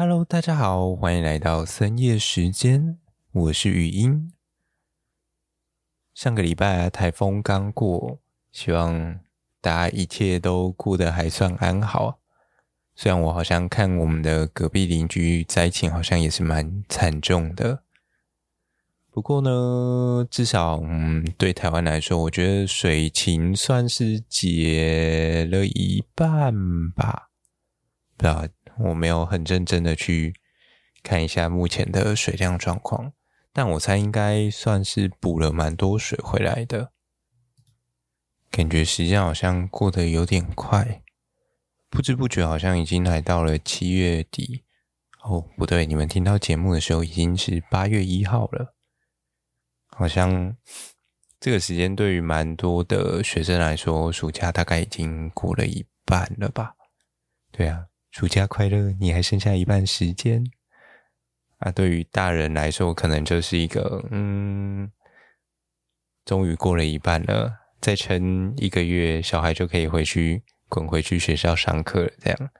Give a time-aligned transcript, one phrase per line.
[0.00, 2.98] Hello，大家好，欢迎来到深夜时间，
[3.32, 4.32] 我是语音。
[6.14, 8.20] 上个礼拜，台风刚过，
[8.52, 9.18] 希望
[9.60, 12.20] 大家一切都过得还算安好。
[12.94, 17.82] 虽然我好像看我们的隔壁邻居灾情好像也是蛮惨重的，
[19.10, 26.54] 不过呢，至少嗯，对台湾来说，我觉得水情算是解了一半
[26.92, 27.30] 吧，
[28.16, 28.46] 不知道。
[28.78, 30.34] 我没有很认真的去
[31.02, 33.12] 看一下目前的水量状况，
[33.52, 36.92] 但我猜应该算是补了蛮多水回来的。
[38.50, 41.02] 感觉时间好像过得有点快，
[41.90, 44.64] 不知不觉好像已经来到了七月底。
[45.22, 48.74] 哦，不对，你们听到节目的时候已经是八月一号了。
[49.88, 50.56] 好像
[51.38, 56.76] 这个时间对于蛮多的学生来说，暑假大概已经过了一半了吧？
[57.50, 57.87] 对啊。
[58.10, 60.44] 暑假快乐，你还剩下一半时间
[61.58, 61.70] 啊！
[61.70, 64.90] 对于大人来说，可能就是一个嗯，
[66.24, 72.12] 终于过了一半了，再撑一个月，小孩就可以回去滚回去学校上课了。
[72.20, 72.50] 这样，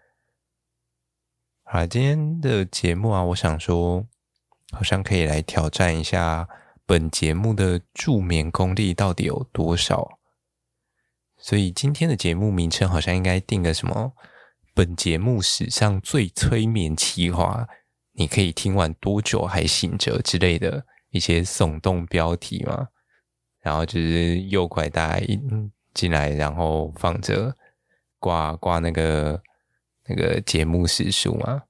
[1.65, 4.07] 好，今天的节目啊，我想说，
[4.71, 6.47] 好像可以来挑战一下
[6.85, 10.19] 本节目的助眠功力到底有多少。
[11.39, 14.13] 所以今天的节目名称好像应该定个什么？
[14.79, 17.67] 本节目史上最催眠企划，
[18.13, 22.87] 你可以听完多久还醒着之类的一些耸动标题嘛？
[23.61, 25.27] 然后就是诱拐大家
[25.93, 27.57] 进来，然后放着
[28.21, 29.43] 挂挂那个
[30.07, 31.65] 那个节目时数嘛？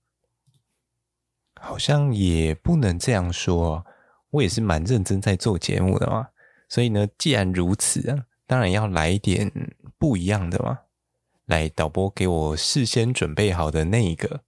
[1.58, 3.86] 好像也不能这样说，
[4.28, 6.28] 我也是蛮认真在做节目的嘛。
[6.68, 9.50] 所以呢，既然如此啊，当然要来一点
[9.96, 10.80] 不一样的嘛。
[11.48, 14.44] 来，导播给我事先准备好的那一个。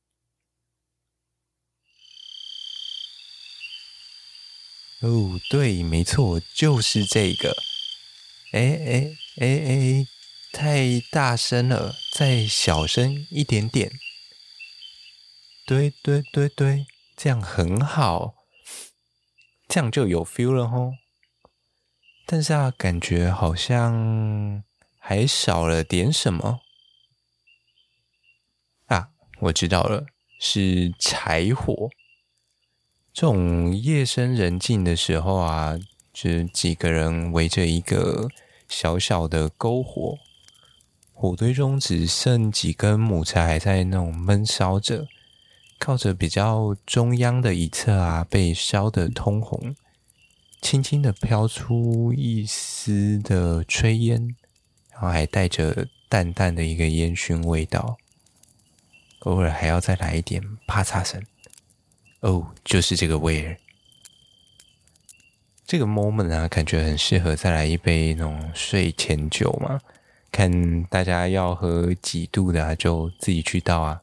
[5.00, 7.56] 哦，对，没错，就是这个。
[8.52, 10.06] 哎哎哎哎，
[10.52, 13.90] 太大声了，再小声一点点。
[15.64, 18.34] 对对对对，这样很好，
[19.66, 20.92] 这样就有 feel 了吼。
[22.26, 24.62] 但是啊，感觉好像
[24.98, 26.60] 还少了点什么。
[29.40, 30.04] 我知道了，
[30.38, 31.88] 是柴火。
[33.12, 35.78] 这种夜深人静的时候啊，
[36.12, 38.28] 就几个人围着一个
[38.68, 40.18] 小小的篝火，
[41.12, 45.06] 火堆中只剩几根木柴还在那种闷烧着，
[45.78, 49.74] 靠着比较中央的一侧啊，被烧得通红，
[50.60, 54.36] 轻轻的飘出一丝的炊烟，
[54.92, 57.96] 然后还带着淡淡的一个烟熏味道。
[59.20, 61.22] 偶尔还要再来一点啪嚓声，
[62.20, 63.56] 哦，就是这个味儿。
[65.66, 69.80] 这个 moment 啊，感觉很适合再来一杯那种睡前酒嘛。
[70.32, 74.00] 看大家要喝几度的啊，就自己去倒啊。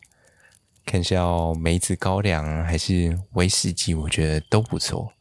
[0.86, 5.12] 看是要梅子高粱还是威士忌，我觉得都不错。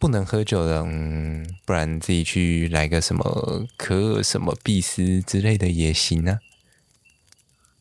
[0.00, 6.40] 不能喝酒的，嗯，不然自己去来个什么可什么碧斯之类的也行啊。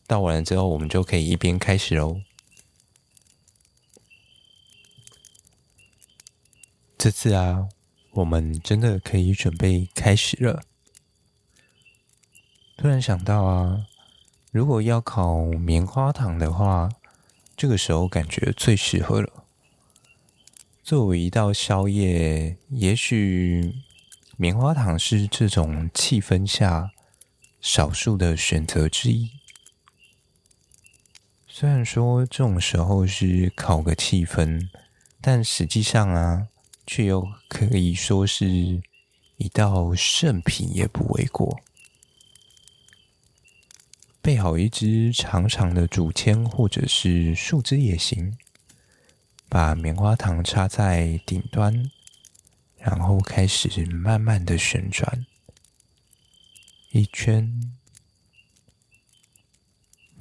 [0.06, 2.22] 倒完了之后，我们就可以一边开始喽。
[6.97, 7.68] 这次啊，
[8.12, 10.63] 我们真的可以准备开始了。
[12.78, 13.88] 突然想到啊，
[14.52, 16.90] 如果要烤棉花糖的话，
[17.56, 19.46] 这个时候感觉最适合了。
[20.84, 23.75] 作为一道宵夜，也许
[24.36, 26.92] 棉花糖是这种气氛下
[27.62, 29.31] 少数的选择之一。
[31.56, 34.68] 虽然说这种时候是考个气氛，
[35.22, 36.47] 但实际上啊，
[36.88, 38.81] 却又可以说是
[39.38, 41.62] 一道圣品，也不为过。
[44.19, 48.36] 备好一支长长的竹签或者是树枝也行，
[49.48, 51.92] 把棉花糖插在顶端，
[52.80, 55.24] 然后开始慢慢的旋转，
[56.89, 57.72] 一圈。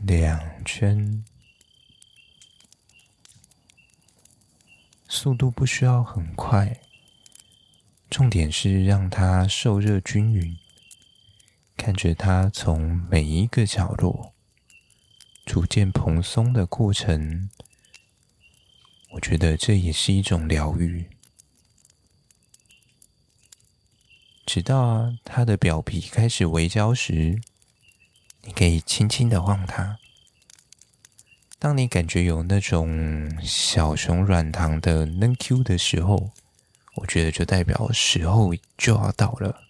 [0.04, 1.24] 两圈，
[5.14, 6.80] 速度不需要很快，
[8.08, 10.56] 重点是让它受热均匀。
[11.76, 14.32] 看着它从每一个角落
[15.44, 17.50] 逐渐蓬松的过程，
[19.10, 21.10] 我觉得这也是一种疗愈。
[24.46, 27.38] 直到，它的表皮开始微焦时。
[28.44, 29.98] 你可以轻轻的晃它，
[31.62, 36.32] 当你感觉有那种小熊软糖的嫩 Q 的时候，
[36.96, 39.62] 我觉得就代表时候就要到了。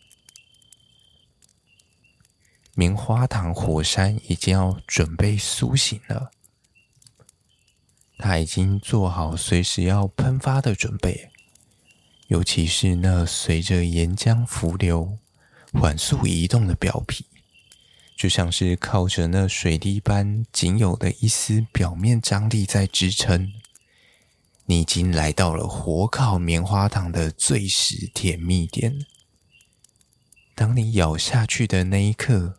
[2.73, 6.31] 棉花糖火山已经要准备苏醒了，
[8.17, 11.29] 它已经做好随时要喷发的准备。
[12.29, 15.19] 尤其是那随着岩浆浮流
[15.75, 17.27] 缓速移动的表皮，
[18.17, 23.53] 就像是靠着那水滴般仅有的一丝表面张力在支撑。
[24.67, 29.05] 你已经来到了火烤棉花糖的最实甜蜜点。
[30.55, 32.59] 当你咬下去的那一刻，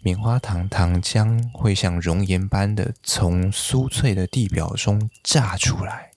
[0.00, 6.12] 棉花糖糖浆会像熔岩般的从酥脆的地表中炸出来。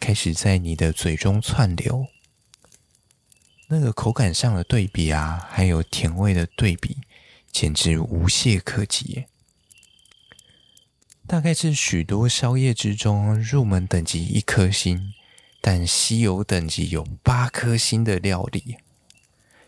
[0.00, 2.06] 开始在你的嘴中窜流，
[3.68, 6.96] 那个口感上的对比啊，还有甜味的对比，
[7.50, 9.26] 简直无懈可击。
[11.26, 15.12] 大概是许多宵夜之中入门等级一颗星，
[15.60, 18.76] 但稀有等级有八颗星的料理，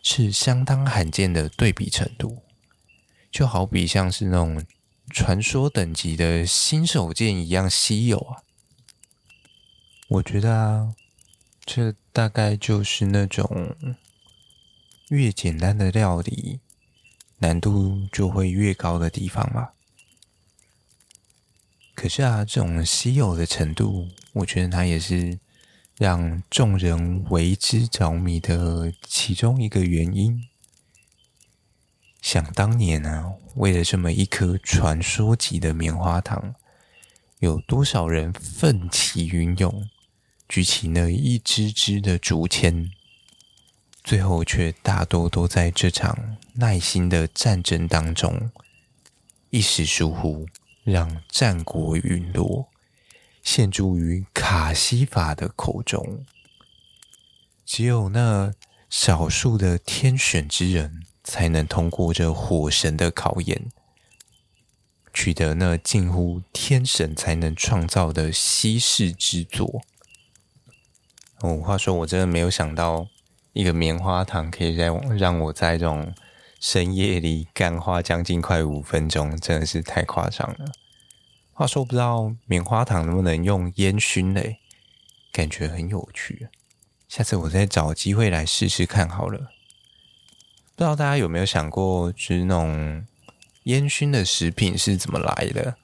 [0.02, 2.42] 是相当罕见的对比程度。
[3.30, 4.64] 就好比像是那种
[5.10, 8.42] 传说等级的新手剑一样稀有啊。
[10.08, 10.94] 我觉得啊，
[11.64, 13.76] 这大概就是那种
[15.10, 16.58] 越简单的料理，
[17.40, 19.74] 难度就会越高的地方吧。
[21.94, 25.38] 可是啊，这种稀有的程度，我觉得它也是
[25.98, 30.46] 让众人为之着迷的其中一个原因。
[32.22, 36.54] 想当年啊，为了这么一颗传说级的棉花糖，
[37.40, 39.88] 有多少人奋起云涌？
[40.48, 42.90] 举起那一支支的竹签，
[44.02, 48.50] 最后却大多都在这场耐心的战争当中，
[49.50, 50.46] 一时疏忽，
[50.84, 52.68] 让战果陨落，
[53.42, 56.24] 陷诸于卡西法的口中。
[57.64, 58.52] 只有那
[58.88, 63.70] 少数的天选之人，才能通过这火神的考验，
[65.12, 69.82] 取得那近乎天神才能创造的稀世之作。
[71.40, 73.06] 哦，话说我真的没有想到，
[73.52, 76.14] 一个棉花糖可以让让我在这种
[76.60, 80.72] 深夜里干花将近快五分钟，真的是太夸张了。
[81.52, 84.58] 话说不知道棉花糖能不能用烟熏嘞？
[85.32, 86.48] 感觉很有趣。
[87.08, 89.38] 下次我再找机会来试试看好了。
[90.76, 93.04] 不知道大家有没有想过，就是那种
[93.64, 95.76] 烟熏的食品是怎么来的？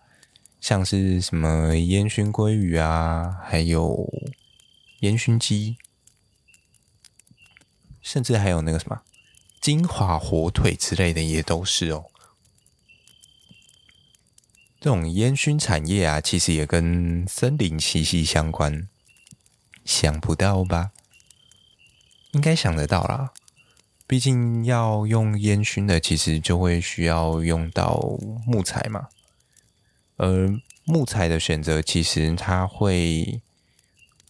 [0.60, 4.08] 像是什么烟熏鲑鱼啊，还有。
[5.00, 5.76] 烟熏鸡，
[8.06, 9.02] 甚至还有那个什么
[9.60, 12.04] 金华火腿之类的，也都是哦。
[14.78, 18.88] 这种烟熏产业啊，其实也跟森林息息相关。
[19.84, 20.92] 想不到吧？
[22.30, 23.32] 应该想得到啦。
[24.06, 28.00] 毕竟要用烟熏的，其实就会需要用到
[28.46, 29.08] 木材嘛。
[30.14, 30.48] 而
[30.84, 33.42] 木材的选择，其实它会。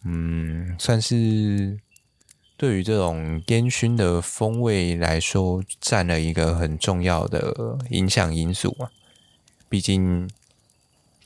[0.03, 1.79] 嗯，算是
[2.57, 8.89] 对于这种烟熏的风味来说，占了一个很重要的影响因素嘛。
[9.69, 10.27] 毕竟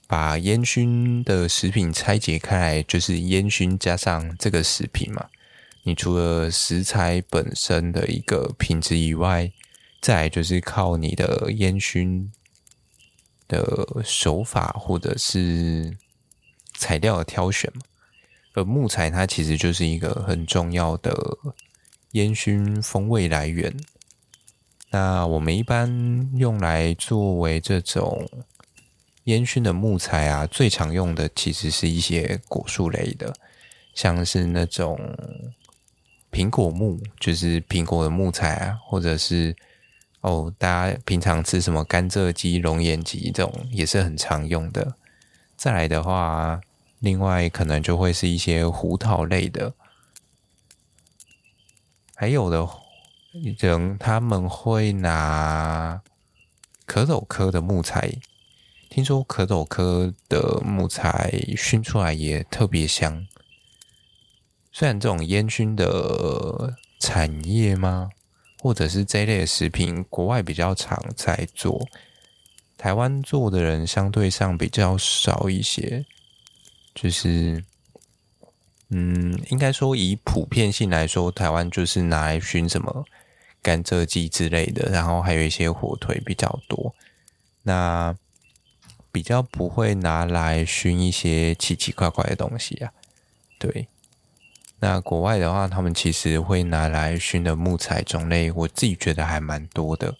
[0.08, 5.28] 把烟熏的食品拆解开来，就是烟熏加上这个食品嘛。
[5.84, 9.52] 你除了食材本身的一个品质以外，
[10.02, 12.30] 再来就是靠你的烟熏
[13.48, 15.96] 的手法或者是
[16.74, 17.82] 材料的挑选嘛。
[18.54, 21.16] 而木材它其实就是一个很重要的
[22.12, 23.74] 烟熏风味来源。
[24.90, 28.30] 那我们一般用来作为这种
[29.24, 33.34] 烟熏的木材啊，最常用的其实是一些果树类的，
[33.94, 35.00] 像是那种
[36.30, 39.56] 苹果木，就是苹果的木材啊，或者是
[40.20, 44.96] 哦，大家平常吃什么甘蔗鸡、龙眼鸡这种也是很常用的。
[45.56, 46.60] 再来的话。
[47.02, 49.74] 另外，可能就会是一些胡桃类的，
[52.14, 52.70] 还有的
[53.58, 56.00] 人他们会拿
[56.86, 58.14] 壳斗科的木材，
[58.88, 63.26] 听说壳斗科的木材熏出来也特别香。
[64.72, 68.12] 虽然这种烟熏的产业吗，
[68.62, 71.88] 或者是这类的食品，国外比较常在做，
[72.78, 76.06] 台湾做的人相对上比较少一些。
[76.94, 77.64] 就是，
[78.90, 83.06] 嗯，应该说以普遍性来说，台湾就是拿来熏什么
[83.62, 86.94] 甘蔗鸡之类的，然后还有一些火腿比较多。
[87.64, 88.16] 那
[89.12, 92.92] 比较不会拿来熏一些奇奇怪怪的东西啊。
[93.58, 93.88] 对，
[94.80, 100.16] 那国外的话，他们其实会拿来熏的木材种类，我自己觉得还蛮多的。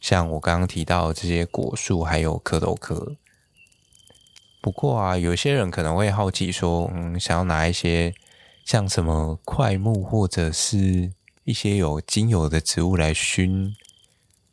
[0.00, 3.16] 像我刚刚提到的这些果树，还有蝌蚪科。
[4.64, 8.14] 不过啊，有些人可能会好奇说，嗯，想要拿一些
[8.64, 11.12] 像什么桧木或者是
[11.44, 13.76] 一些有精油的植物来熏。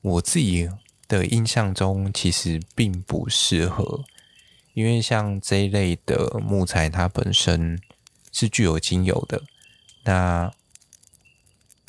[0.02, 0.70] 我自己
[1.08, 4.04] 的印象中，其实并不适合，
[4.74, 7.80] 因为像这一类的木材，它本身
[8.34, 9.42] 是具有精油的。
[10.04, 10.52] 那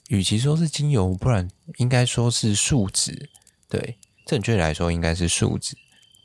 [0.06, 3.28] 与其说是精油，不然应该说是树脂。
[3.68, 5.76] 对，正确来说应该是树脂。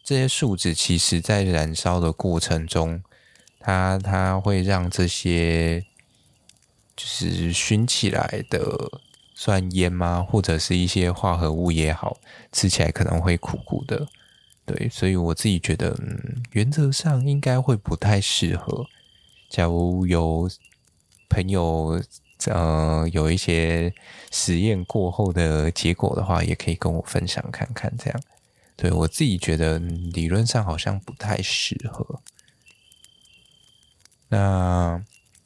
[0.07, 3.03] 这些树脂其实，在燃烧的过程中，
[3.59, 5.81] 它它会让这些
[6.95, 9.01] 就是熏起来的
[9.35, 10.25] 算烟吗？
[10.25, 12.15] 或者是一些化合物也好，
[12.53, 14.07] 吃起来可能会苦苦的。
[14.65, 18.85] 对，所以我自己觉得，嗯，原则上应该会不太适合。
[19.49, 20.49] 假如有
[21.27, 22.01] 朋友
[22.45, 23.93] 呃有一些
[24.31, 28.21] 实验过后的结果的话，也可以跟我分享看看，这样。
[28.77, 32.21] 对，我自己觉得理论上好像不太适合。
[34.29, 35.03] 那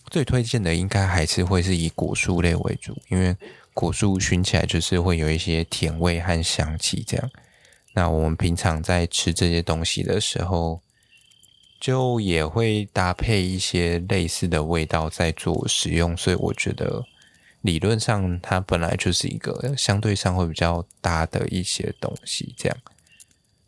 [0.08, 3.36] 最推荐的应该还是会是以果树类为主，因为
[3.74, 7.32] 果树熏起来就是会有一些甜味和香气这样。
[7.94, 10.82] 那我们平常在吃这些东西的时候，
[11.80, 17.06] 就也会搭配一些类似的味道在做使用，所以我觉得
[17.62, 22.78] 理论上它本来就是一个相对上会比较搭的一些东西这样。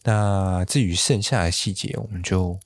[0.04, 2.60] 那至于剩下的细节，我们就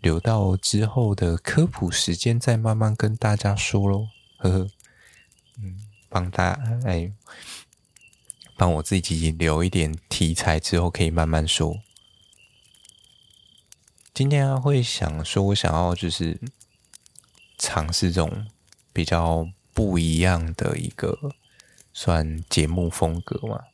[0.00, 4.08] 留到之后的科普时间再慢慢跟大家说喽。
[4.36, 4.70] 呵呵，
[5.58, 5.78] 嗯，
[6.10, 7.10] 帮大家哎，
[8.56, 11.80] 帮我自己留一点题材，之后可以慢慢说。
[14.12, 16.38] 今天，会想说，我想要就是
[17.56, 18.46] 尝试这种
[18.92, 21.18] 比较不一样的一个
[21.94, 23.64] 算节目风格嘛？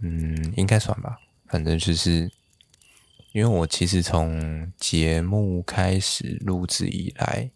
[0.00, 1.18] 嗯，应该算吧。
[1.50, 2.30] 反正就是，
[3.32, 7.50] 因为我其实从节目开始录制以来，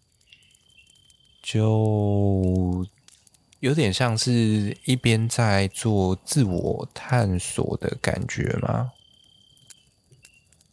[1.41, 2.85] 就
[3.61, 8.91] 有点像是一边在做自我探索的感觉嘛。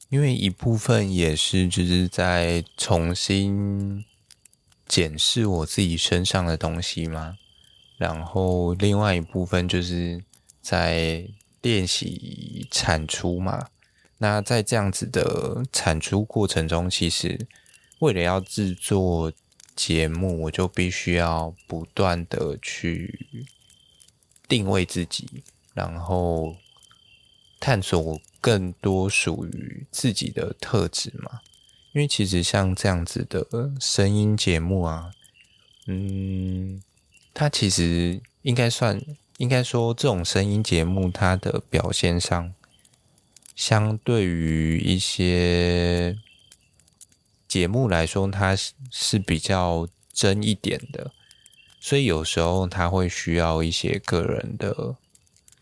[0.09, 4.05] 因为一部分也是就是在重新
[4.88, 7.38] 检视我自己身上的东西嘛，
[7.99, 10.25] 然后另外一部分就是
[10.61, 11.25] 在。
[11.62, 13.69] 练习产出嘛，
[14.19, 17.47] 那在这样子的产出过程中，其实
[18.00, 19.33] 为了要制作
[19.76, 23.47] 节目，我就必须要不断的去
[24.49, 26.57] 定位自己，然后
[27.61, 31.40] 探索更多属于自己的特质嘛。
[31.92, 35.12] 因为其实像这样子的声音节目啊，
[35.87, 36.83] 嗯，
[37.33, 39.00] 它其实应该算。
[39.42, 42.54] 应该说，这种声音节目，它的表现上，
[43.56, 46.16] 相对于一些
[47.49, 51.11] 节目来说，它是是比较真一点的，
[51.80, 54.94] 所以有时候它会需要一些个人的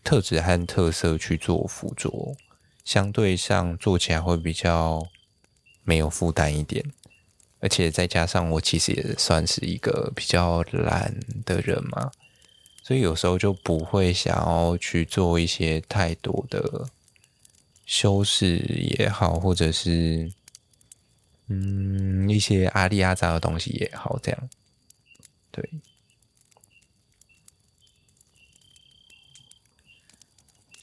[0.03, 2.37] 特质和特色去做辅佐，
[2.85, 5.07] 相对上做起来会比较
[5.83, 6.85] 没有负担一点，
[7.59, 12.11] 而且再加上我其实也算是一个比较懒的人嘛。
[12.91, 16.89] 所以有时候就不会想要去做一些太多的
[17.85, 18.57] 修饰
[18.99, 20.29] 也好，或者是
[21.47, 24.49] 嗯一些阿里阿杂的东西也好，这样
[25.51, 25.69] 对。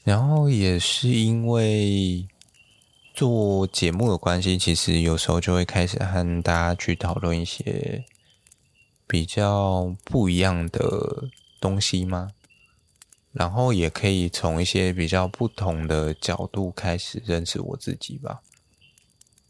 [0.03, 2.27] 然后也是因为
[3.13, 8.03] 做节目的关系，其实有时候就会开始和大家去讨论一些
[9.05, 11.29] 比较不一样的。
[11.59, 12.31] 东西吗？
[13.31, 18.41] 然后也可以从一些比较不同的角度开始认识我自己吧。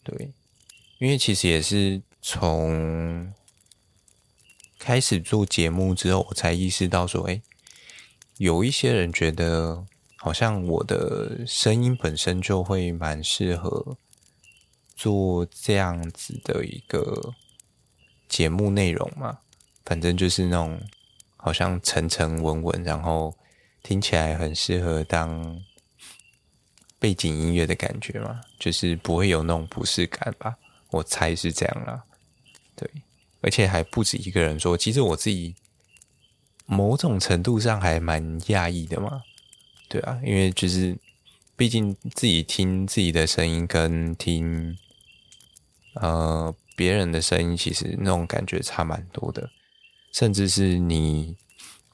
[0.04, 0.34] 对，
[0.98, 3.34] 因为其实也是从
[4.78, 7.42] 开始做节目之后，我才意识到说，哎，
[8.38, 9.86] 有一些人觉得
[10.18, 13.98] 好像我的声音本身就会蛮适合
[14.94, 17.34] 做这样子的一个
[18.28, 19.40] 节目内容嘛。
[19.86, 20.82] 反正就是那种。
[21.42, 23.34] 好像沉沉稳稳，然后
[23.82, 25.58] 听起来很适合当
[27.00, 30.58] 背景音乐的感觉嘛，就是不会有那种不适感吧？
[30.92, 32.04] 我猜是这样啦。
[32.76, 32.90] 对，
[33.40, 35.56] 而且还不止一个人说，其实我自己
[36.66, 39.24] 某种程度上还蛮讶异的嘛。
[39.88, 40.98] 对啊，因为就是
[41.56, 44.78] 毕竟自己听自己的声音跟听
[45.94, 49.50] 呃别人的声音，其实那种感觉差蛮多的。
[50.12, 51.36] 甚至是你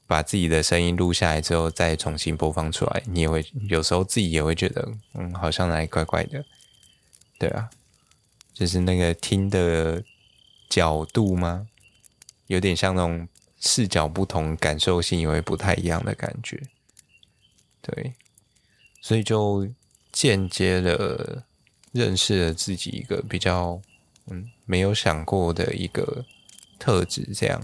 [0.07, 6.43] 把自己的声音录下来之后，再重新播放出来，你也会有时候自己也会觉得，嗯，好像哪里怪怪的。
[7.37, 7.69] 对啊，
[8.53, 10.03] 就是那个听的
[10.69, 11.67] 角度吗？
[12.47, 13.27] 有点像那种
[13.59, 16.61] 视角不同，感受性也会不太一样的感觉。
[17.81, 18.13] 对。
[19.01, 19.67] 所以就
[20.11, 21.43] 间接的
[21.91, 23.79] 认识了自己一个比较
[24.25, 26.25] 嗯没有想过的一个
[26.79, 27.63] 特质，这样。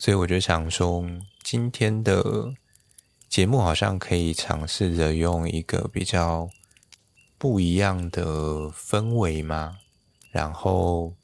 [0.00, 1.04] 所以我就想说，
[1.42, 2.54] 今天的
[3.28, 6.48] 节目好像可以尝试着用一个比较
[7.36, 8.24] 不一样的
[8.70, 9.76] 氛围嘛，
[10.30, 11.14] 然后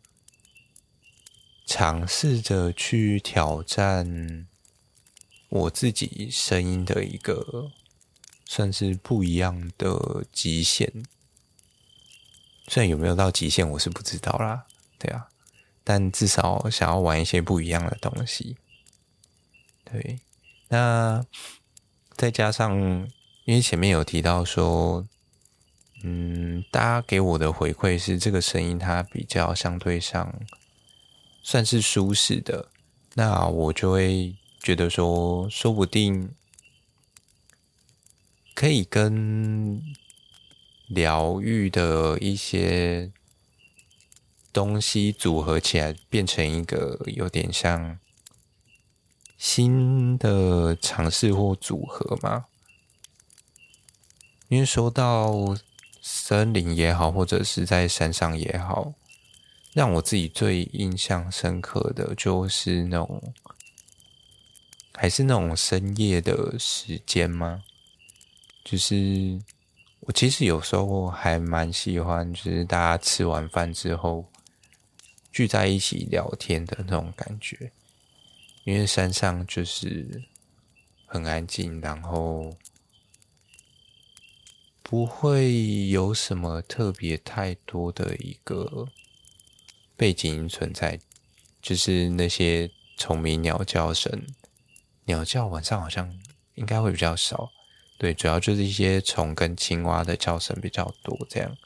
[1.65, 4.47] 尝试着去挑战。
[5.49, 7.71] 我自己声音的一个
[8.45, 10.93] 算是不一样的极限，
[12.69, 14.67] 虽然有没有到极限我是不知道啦，
[14.99, 15.29] 对啊，
[15.83, 18.59] 但至少想要玩一些不一样的东西，
[19.91, 20.21] 对，
[20.69, 21.25] 那
[22.17, 22.79] 再加上
[23.45, 25.07] 因为前面有提到说，
[26.05, 30.35] 嗯，大家给我的回馈是这个声音它比较相对上
[31.43, 32.69] 算是舒适的，
[33.15, 34.37] 那我就会。
[34.59, 36.35] 觉得说，说不定
[38.53, 39.81] 可以跟
[40.89, 43.13] 疗愈的一些
[44.53, 47.97] 东西组合起来，变成一个有点像
[49.37, 52.47] 新的尝试或组合吗。
[54.49, 55.57] 因为说到
[56.01, 58.95] 森林也好，或者是在山上也好，
[59.73, 63.35] 让我自己最印象深刻的就是那种。
[64.99, 67.63] 还是那种深夜的时间吗？
[68.65, 69.39] 就是
[70.01, 74.25] 我其实有时候还蛮喜欢，就是大家吃完饭之后
[75.31, 77.71] 聚在一起聊天的那种感觉。
[78.67, 80.25] 因为山上就是
[81.07, 82.57] 很安静，然后
[84.83, 88.89] 不会有什么特别太多的一个
[89.97, 90.99] 背景存在，
[91.63, 94.27] 就是那些虫鸣鸟叫声。
[95.05, 96.19] 鸟叫晚上好像
[96.57, 97.53] 应该会比较少，
[97.97, 101.57] 对，主要就是一些虫跟青蛙的叫声比较多，这样。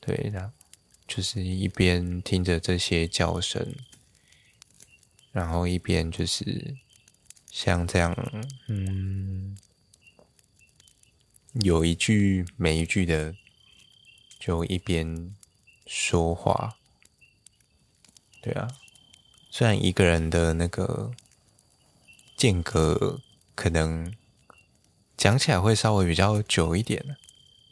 [0.00, 0.50] 对的，
[1.06, 3.74] 就是一边听着这些叫声，
[5.36, 6.74] 然后一边就是
[7.50, 8.16] 像这样，
[8.68, 9.54] 嗯，
[11.52, 13.34] 有一句没一句的，
[14.38, 15.34] 就一边
[15.86, 16.78] 说话。
[18.40, 18.66] 对啊，
[19.50, 21.12] 虽然一个人的那个。
[22.36, 23.22] 间隔
[23.54, 24.14] 可能
[25.16, 27.16] 讲起来会稍微比较久一点，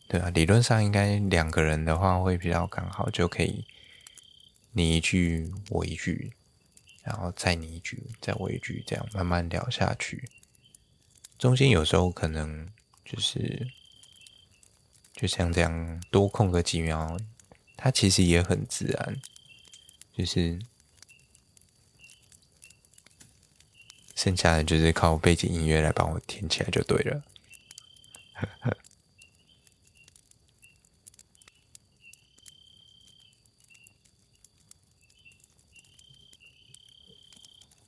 [0.09, 3.66] 对啊，理论上应该两个人的话会比较刚好，就可以
[4.72, 6.33] 你一句我一句，
[7.05, 10.29] 然后再你一句再我一句，这样慢慢聊下去。
[11.38, 12.69] 中间有时候可能
[13.05, 13.69] 就是
[15.12, 17.17] 就像这样多空个几秒，
[17.77, 19.21] 它其实也很自然，
[20.17, 20.59] 就是。
[24.17, 27.25] 剩下的就是靠背景音乐来帮我填起来就对了。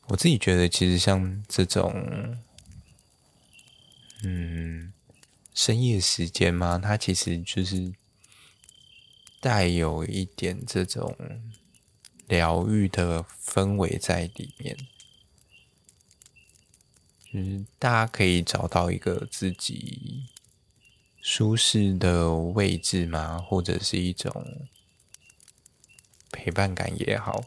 [0.09, 2.37] 我自己觉得，其实像这种，
[4.23, 4.93] 嗯，
[5.53, 7.93] 深夜时间嘛，它其实就是
[9.41, 11.17] 带有一点这种
[12.29, 14.77] 疗愈的氛围在里面。
[17.33, 20.25] 嗯，大家可以找到一个自己
[21.21, 23.39] 舒适的位置吗？
[23.39, 24.69] 或者是一种
[26.31, 27.45] 陪伴感也好，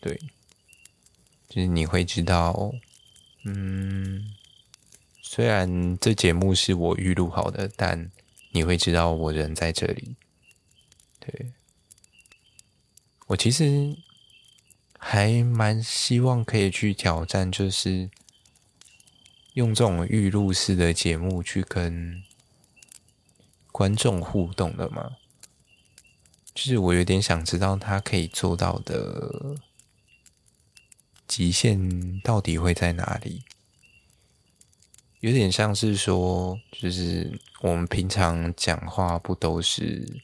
[0.00, 0.20] 对，
[1.48, 2.72] 就是你会知道，
[3.44, 4.34] 嗯，
[5.22, 8.10] 虽然这节目是我预录好的，但
[8.52, 10.16] 你会知道我人在这里。
[11.20, 11.52] 对，
[13.26, 13.96] 我其实
[14.98, 18.10] 还蛮希望可以去挑战，就是。
[19.54, 22.22] 用这种预录式的节目去跟
[23.72, 25.16] 观众互动的嘛？
[26.54, 29.56] 就是我有点想知道他可以做到的
[31.28, 33.44] 极限到底会在哪里？
[35.20, 40.20] 有点像是说，就是我们平常讲话不都是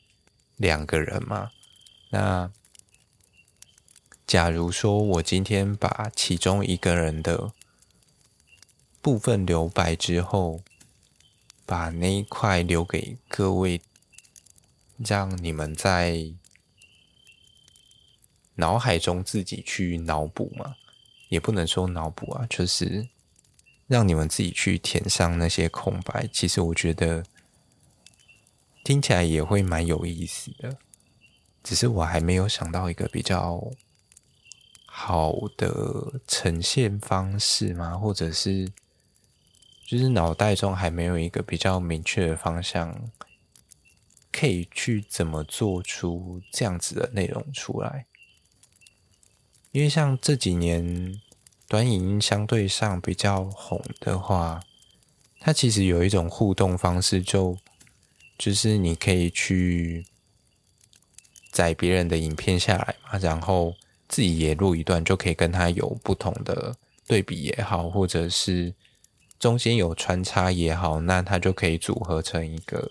[0.57, 1.51] 两个人吗？
[2.11, 2.51] 那
[4.27, 7.53] 假如说我今天把其中一个人的
[9.03, 10.63] 部分留白之后，
[11.67, 13.83] 把那一块留给各位，
[14.97, 16.33] 让你们在
[18.55, 20.77] 脑海中自己去脑补嘛，
[21.35, 23.09] 也不能说脑补啊，就是
[23.89, 26.29] 让你们自己去填上那些空白。
[26.33, 27.25] 其实我觉得
[28.85, 30.79] 听起来也会蛮有意思的，
[31.65, 33.73] 只是我还没有想到一个比较
[34.87, 38.73] 好的呈现方式嘛，或者是。
[39.87, 43.13] 就是脑袋中还没有一个比较明确的方向，
[44.33, 48.07] 可以去怎么做出这样子的内容出来。
[49.73, 51.21] 因为像这几年
[51.75, 54.63] 短影音相对上比较红的话，
[55.41, 57.59] 它其实有一种互动方式就，
[58.39, 60.07] 就是你可以去
[61.51, 63.75] 载别人的影片下来嘛，然后
[64.07, 66.77] 自己也录一段，就可以跟他有不同的
[67.09, 68.73] 对比也好，或者是。
[69.41, 72.91] 中间有穿插也好，那它就可以组合成一个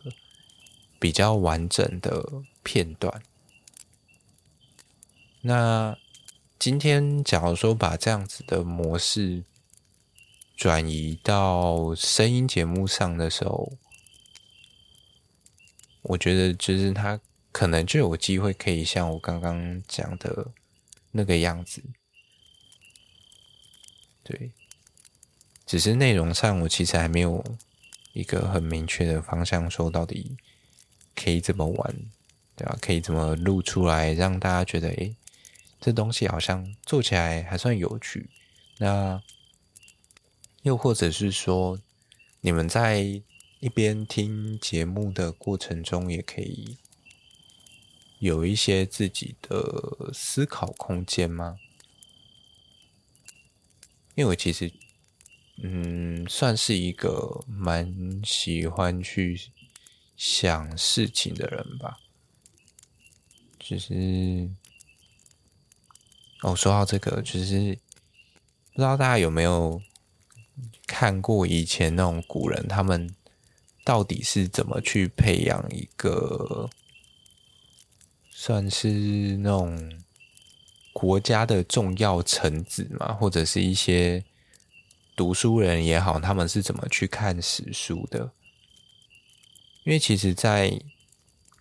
[1.00, 2.30] 比较完整的
[2.62, 3.24] 片段。
[5.42, 5.98] 那
[6.64, 9.44] 今天假如说把这样子的模式
[10.56, 13.74] 转移到声音节目上的时候，
[16.04, 17.20] 我觉得就是它
[17.52, 20.48] 可能就有机会可以像我刚刚讲的
[21.12, 21.84] 那个样子，
[24.24, 24.50] 对。
[25.66, 27.44] 只是内容上，我其实还没有
[28.14, 30.38] 一个很明确的方向，说到底
[31.14, 31.96] 可以怎么玩，
[32.56, 32.78] 对吧？
[32.80, 35.14] 可以怎么录出来，让大家觉得，诶，
[35.84, 38.30] 这东西好像做起来还算有趣。
[38.78, 39.22] 那
[40.62, 41.78] 又或者是说，
[42.40, 43.22] 你们在
[43.60, 46.78] 一边听节目的过程中，也可以
[48.20, 51.60] 有一些自己的思考空间吗？
[54.16, 54.72] 因为我其实。
[55.58, 59.40] 嗯，算是一个蛮喜欢去
[60.18, 62.00] 想事情的人吧。
[63.60, 64.50] 就是，
[66.44, 67.78] 哦，说到这个，就是
[68.74, 69.82] 不知道大家有没有
[70.86, 73.14] 看过以前那种古人，他们
[73.84, 76.70] 到底是怎么去培养一个
[78.30, 80.04] 算是那种
[80.94, 84.24] 国家的重要臣子嘛，或者是一些。
[85.16, 88.32] 读书人也好，他们是怎么去看史书的？
[89.84, 90.82] 因为其实，在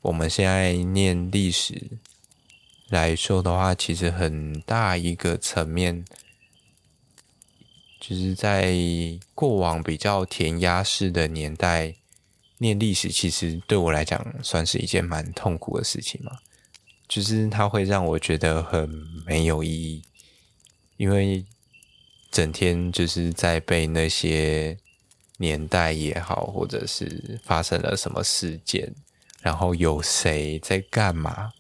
[0.01, 1.99] 我们现在念历史
[2.93, 6.05] 来说的话，其实很大一个层面，
[7.99, 8.73] 就是在
[9.35, 11.95] 过往比较填鸭式的年代
[12.59, 16.39] 念历史，其实对我来讲算是一件蛮痛苦的事情嘛。
[17.09, 18.89] 就是它会让我觉得很
[19.27, 20.03] 没有意义，
[20.97, 21.45] 因为。
[22.33, 24.75] 整天就是在背那些
[25.37, 28.91] 年代也好，或者是发生了什么事件，
[29.43, 31.53] 然后有谁在干嘛，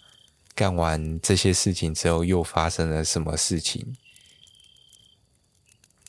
[0.55, 3.97] 干完这些事情之后又发生了什么事情，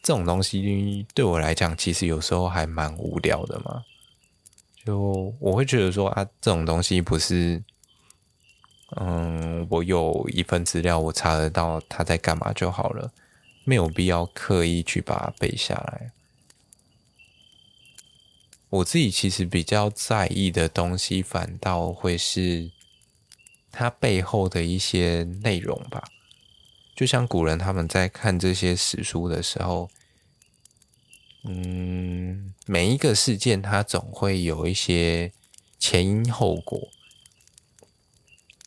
[0.01, 3.83] 这种东西对我来讲，其实有时候还蛮无聊的嘛。
[4.85, 7.63] 就我会觉得说啊，这种东西不是，
[8.97, 13.11] 嗯，我有一份资料，我查得到他在干嘛就好了。
[13.65, 16.11] 没有必要刻意去把它背下来。
[18.69, 22.69] 我自己其实比较在意的东西，反倒会是
[23.73, 26.05] 它背后的一些内容吧。
[26.95, 29.89] 就像古人他们在看这些史书的时候，
[31.43, 35.33] 嗯，每一个事件它总会有一些
[35.77, 36.87] 前因后果，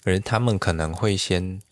[0.04, 1.62] 而他们可能会先。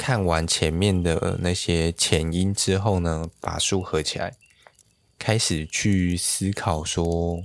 [0.00, 4.36] 看完前面的那些前因之后呢，把书合起来，
[5.18, 7.42] 开始去思考说，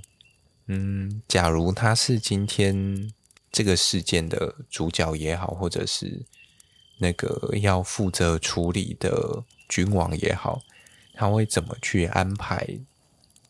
[0.67, 3.11] 嗯，假如他是今天
[3.53, 6.25] 这个事件的主角也好，或者是
[6.97, 10.61] 那个要负责处理的君王也好，
[11.13, 12.67] 他会怎么去安排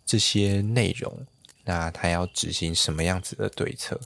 [0.05, 1.25] 这些内容？
[1.63, 3.99] 那他要执行什么样子的对策？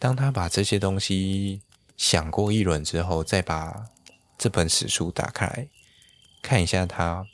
[0.00, 1.62] 当他把这些东西。
[1.96, 3.86] 想过一轮之后，再把
[4.36, 5.68] 这本史书打开
[6.42, 7.24] 看一下，他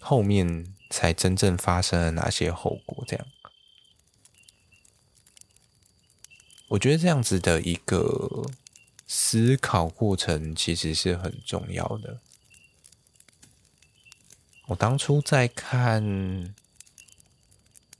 [0.00, 3.04] 后面才真正发生了哪些后果。
[3.06, 3.26] 这样，
[6.68, 8.44] 我觉得这样子的一个
[9.06, 12.18] 思考过程其实是很重要的。
[14.66, 16.02] 我当初在看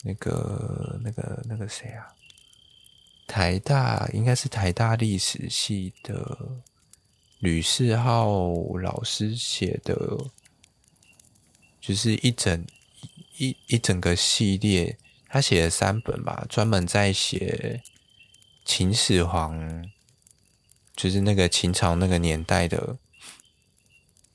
[0.02, 2.12] 那个、那个、那个谁啊？
[3.28, 6.62] 台大应该是台大历史系的
[7.40, 9.96] 吕世浩老师写的
[11.80, 12.64] 就是一整
[13.36, 14.96] 一一整个系列，
[15.28, 17.82] 他写了三本吧，专门在写
[18.66, 19.88] 秦始皇，
[20.96, 22.98] 就是那个秦朝那个年代的，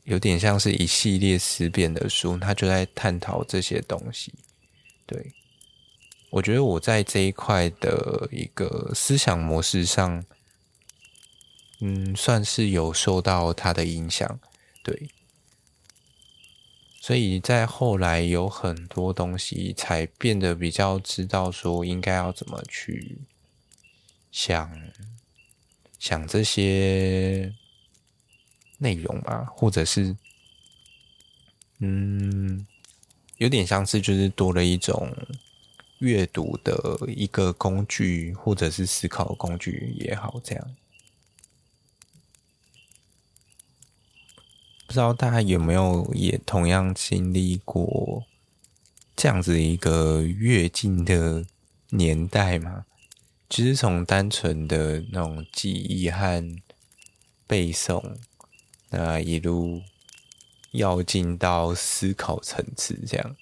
[0.06, 4.34] 有点像是一系列思辨的书，他就在探讨这些东西。
[5.06, 5.34] 对，
[6.30, 10.24] 我觉得我在这一块的一个思想模式上，
[11.82, 14.40] 嗯，算是有受到他的影响。
[14.82, 15.10] 对。
[17.02, 23.18] 所以在后来有很多东西才变得比较知道说应该要怎么去
[24.32, 24.72] 想
[26.00, 27.54] 想这些
[28.78, 30.16] 内容吧，或者是
[31.80, 32.66] 嗯，
[33.38, 35.16] 有点像是就是多了一种
[36.00, 40.76] 阅读的一个工具，或者是思考工具也好，这样。
[44.88, 48.26] 不知道大家有没有也同样经历过
[49.16, 51.46] 这样子一个跃进的
[51.92, 52.86] 年代吗？
[53.52, 56.42] 就是从单纯的那种记忆和
[57.46, 58.16] 背诵，
[58.92, 59.82] 那一路
[60.72, 63.36] 要进到思考层次这样。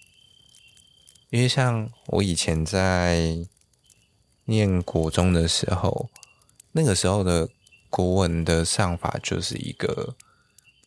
[1.29, 3.37] 因为像我以前在
[4.45, 6.09] 念国中的时候，
[6.71, 7.47] 那个时候的
[7.91, 10.15] 国文的上法就是一个。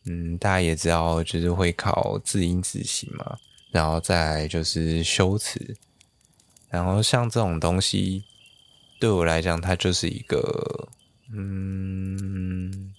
[0.05, 3.37] 嗯，大家也知道，就是会考字音字形嘛，
[3.71, 5.77] 然后再就是修辞，
[6.67, 8.25] 然后像这种东西，
[9.03, 10.87] 对我来讲，它就是一个，
[11.33, 12.93] 嗯，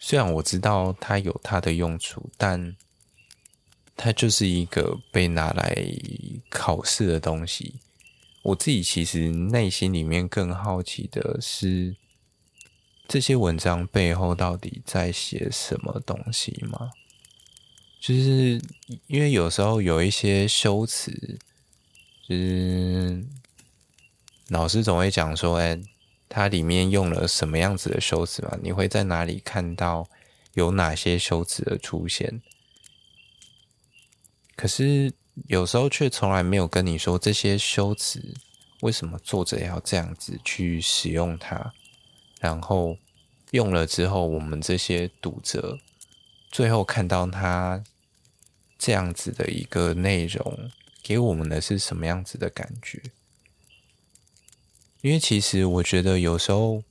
[0.00, 2.76] 虽然我知道它有它的用处，但
[3.96, 5.86] 它就是一个被拿来
[6.50, 7.76] 考试的东西。
[8.42, 11.94] 我自己其实内心里面更好奇的是。
[13.06, 16.90] 这些文章背后到底在写什么东西吗？
[18.00, 18.60] 就是
[19.06, 21.38] 因为有时候有一些修辞，
[22.26, 23.24] 就是
[24.52, 25.80] 老师总会讲说：“哎，
[26.28, 28.58] 它里面用了什么样子的修辞嘛？
[28.62, 30.06] 你会在哪里看到
[30.52, 32.42] 有哪些修辞的出现？”
[34.54, 35.10] 可是
[35.48, 38.34] 有时候却从来没有跟你说这些修辞
[38.82, 41.72] 为什么作者要这样子去使用它。
[42.38, 42.98] 然后
[43.52, 45.78] 用了之后，我们这些读者
[46.50, 47.82] 最后看到它
[48.78, 50.70] 这样子的一个内容，
[51.02, 53.00] 给我们的是什么样子的感觉？
[55.02, 56.82] 因为其实我觉得有时候，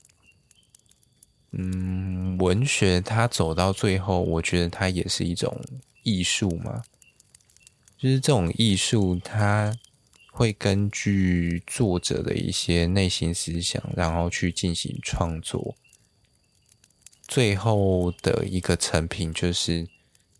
[1.52, 5.60] 嗯，文学它走到最后，我觉得它也是一种
[6.02, 6.82] 艺术嘛。
[7.96, 9.74] 就是这种艺术，它
[10.30, 15.74] 会根据作者的一些内心思想，然后去进行创作。
[17.26, 19.88] 最后的一个成品，就是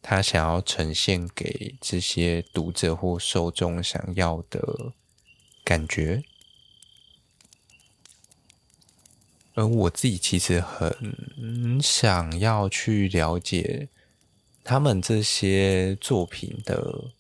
[0.03, 4.93] 他想要呈现给这些读者或受众想要的
[5.65, 6.23] 感觉。
[9.55, 13.89] 而我自己其实很想要去了解
[14.65, 17.11] 他们这些作品的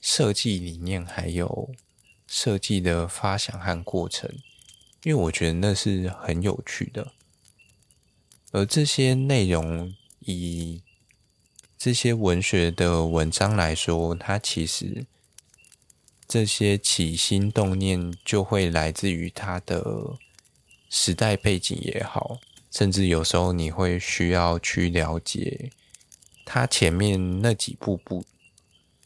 [0.00, 1.70] 设计理念，还有。
[2.32, 4.30] 设计的发想和过程，
[5.02, 7.10] 因为我觉得那是很有趣的。
[8.52, 10.80] 而这些内容，以
[11.76, 15.04] 这些文学的文章来说，它其实
[16.28, 20.16] 这些起心动念就会来自于它的
[20.90, 22.38] 时代背景也好，
[22.70, 25.70] 甚至有时候你会需要去了解
[26.44, 28.22] 他前面那几部部，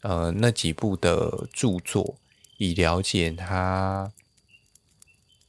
[0.01, 2.17] 呃，那几部的著作。
[2.57, 4.13] 以了解他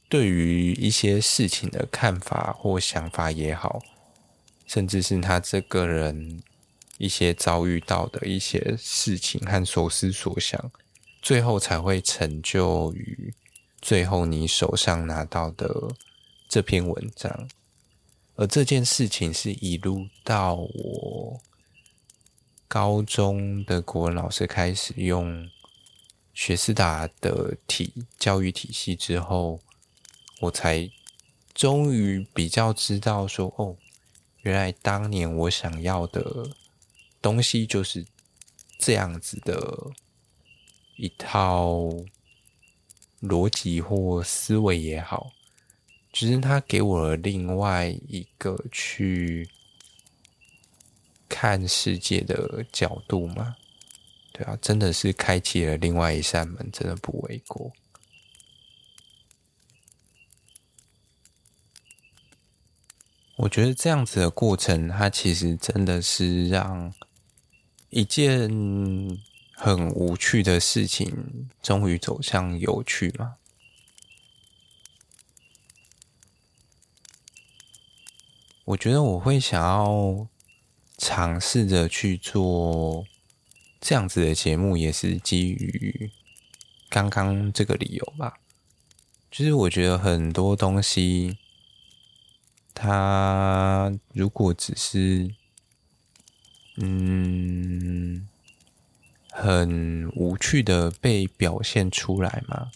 [0.09, 3.81] 对于一些事情的看法或想法也好，
[4.65, 6.43] 甚至是他这个人
[6.97, 10.69] 一些遭遇到的一些事情和所思所想，
[11.21, 13.33] 最后才会成就于
[13.81, 15.87] 最后你手上拿到的
[16.47, 17.49] 这篇文章。
[18.35, 21.41] 而这件事情是一路到我
[22.67, 25.49] 高中的国文老师开始用。
[26.33, 29.59] 学思达的体教育体系之后，
[30.39, 30.87] 我才
[31.55, 33.75] 终于比较知道说，哦，
[34.41, 36.47] 原来当年我想要的
[37.23, 38.05] 东西就是
[38.77, 39.91] 这样子的
[40.97, 41.89] 一套
[43.19, 45.31] 逻辑或思维也好，
[46.17, 49.47] 只是他给我了另外一个去
[51.29, 53.55] 看世界的角度嘛。
[54.31, 57.71] 对啊，真的是开启了另外一扇门，真的不为过。
[63.35, 66.91] 我觉得这样子的过程，它其实真的是让
[67.91, 68.49] 一件
[69.53, 73.35] 很无趣的事情，终于走向有趣嘛。
[78.67, 80.27] 我觉得我会想要
[80.97, 83.05] 尝试着去做
[83.79, 86.11] 这样子的节目，也是基于
[86.89, 88.39] 刚刚这个理由吧。
[89.31, 91.37] 就是我觉得很多东西，
[92.73, 95.33] 它如果只是，
[96.75, 98.27] 嗯。
[99.39, 102.71] 很无趣的被表现出来嘛，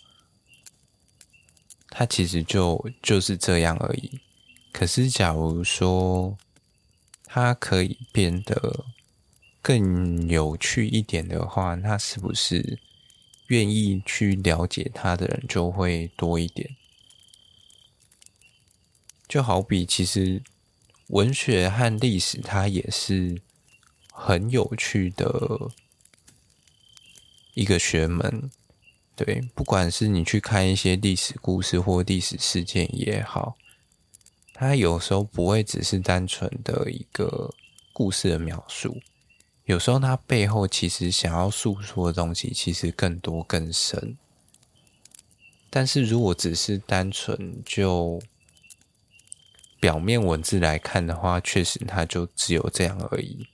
[1.89, 4.19] 它其实就就是这样而已。
[4.71, 6.37] 可是，假如说
[7.25, 8.85] 它可以变得
[9.61, 12.79] 更有趣一点的话，那是不是
[13.47, 16.75] 愿意去了解它的人就会多一点？
[19.27, 20.41] 就好比，其实
[21.07, 23.41] 文学和历史，它也是
[24.11, 25.71] 很有趣的。
[27.53, 28.49] 一个学门，
[29.13, 33.57] 对，不管是你去看一些历史故事或历史事件也好，
[34.61, 37.51] 它有时候不会只是单纯的一个
[37.91, 39.01] 故事的描述，
[39.65, 44.15] 有时候它背后其实想要诉说的东西其实更多更深。
[45.71, 48.21] 但是如果只是单纯就
[49.79, 53.47] 表面文字来看的话，确实它就只有这样而已。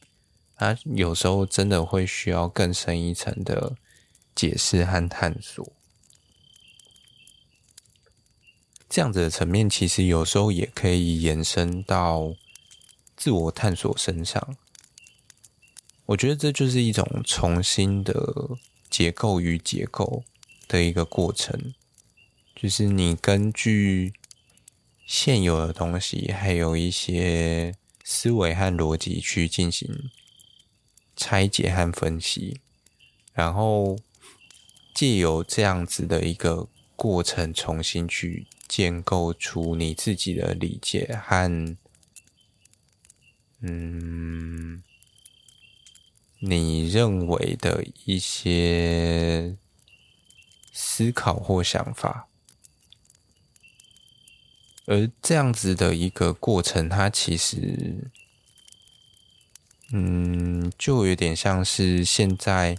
[0.57, 3.77] 它有时候真的会需要更深一层的。
[4.35, 5.67] 解释和探索，
[8.89, 12.33] 这样子的层面，其实有时候也可以延伸到
[13.15, 14.57] 自我探索身上。
[16.05, 18.13] 我觉得这就是一种重新的
[18.89, 20.23] 结构与结构
[20.67, 21.73] 的一个过程，
[22.55, 24.13] 就是你根据
[25.05, 30.09] 现有的东西，还有一些思维和逻辑去进行
[31.15, 32.59] 拆解和分析，
[33.33, 33.97] 然后。
[34.93, 41.77] 借由这样子的一个过程，重新去建构出你自己的理解和，
[43.61, 44.83] 嗯，
[46.39, 49.55] 你认为的一些
[50.71, 52.27] 思考或想法，
[54.85, 58.11] 而这样子的一个过程，它其实，
[59.91, 62.77] 嗯，就有点像是现在。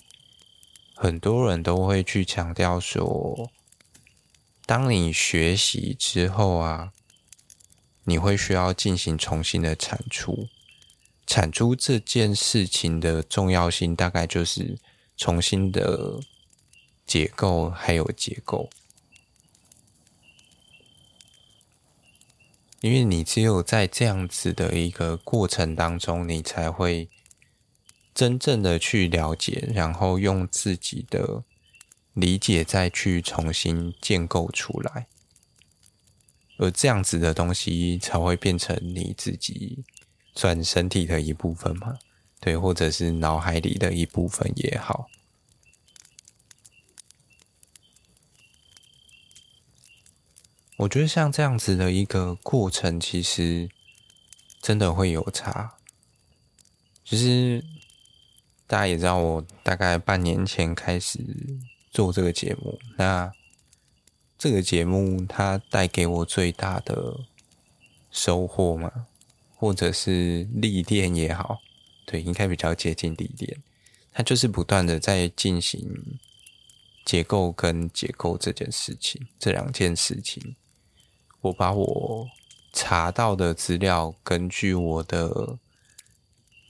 [1.00, 3.52] 很多人都会去强调说，
[4.68, 6.92] 当你学习之后啊，
[8.04, 10.46] 你会需要进行重新的产出。
[11.26, 14.78] 产出这件事情的重要性，大概就是
[15.16, 16.20] 重新的
[17.06, 18.68] 结构还有结构，
[22.82, 27.08] 因为你只有在这样子的一个过程当中，你才会。
[28.14, 31.44] 真正的去了解，然后用自己的
[32.14, 35.06] 理解再去重新建构出来，
[36.58, 39.84] 而这样子的东西才会变成你自己
[40.34, 41.98] 算身体的一部分嘛？
[42.40, 45.08] 对，或者是脑海里的一部分也好。
[50.78, 53.68] 我觉得像这样子的一个过程，其实
[54.60, 55.76] 真的会有差，
[57.04, 57.64] 就是。
[58.70, 61.18] 大家也知道，我大概半年前开始
[61.90, 62.78] 做这个节目。
[62.96, 63.32] 那
[64.38, 67.20] 这个节目它带给我最大的
[68.10, 69.06] 收获嘛，
[69.56, 71.60] 或者是历练也好，
[72.06, 73.62] 对，应该比较接近历练。
[74.12, 76.18] 它就是不断的在进行
[77.04, 80.56] 结构跟结构这件事情，这两件事情，
[81.40, 82.28] 我把我
[82.72, 85.58] 查到的资料，根据我的。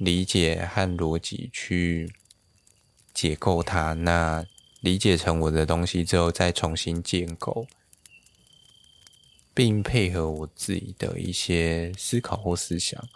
[0.00, 2.14] 理解和逻辑去
[3.12, 4.46] 解构它，那
[4.80, 7.66] 理解成我的东西之后，再重新建构，
[9.54, 13.08] 并配合我自己的一些思考或思想，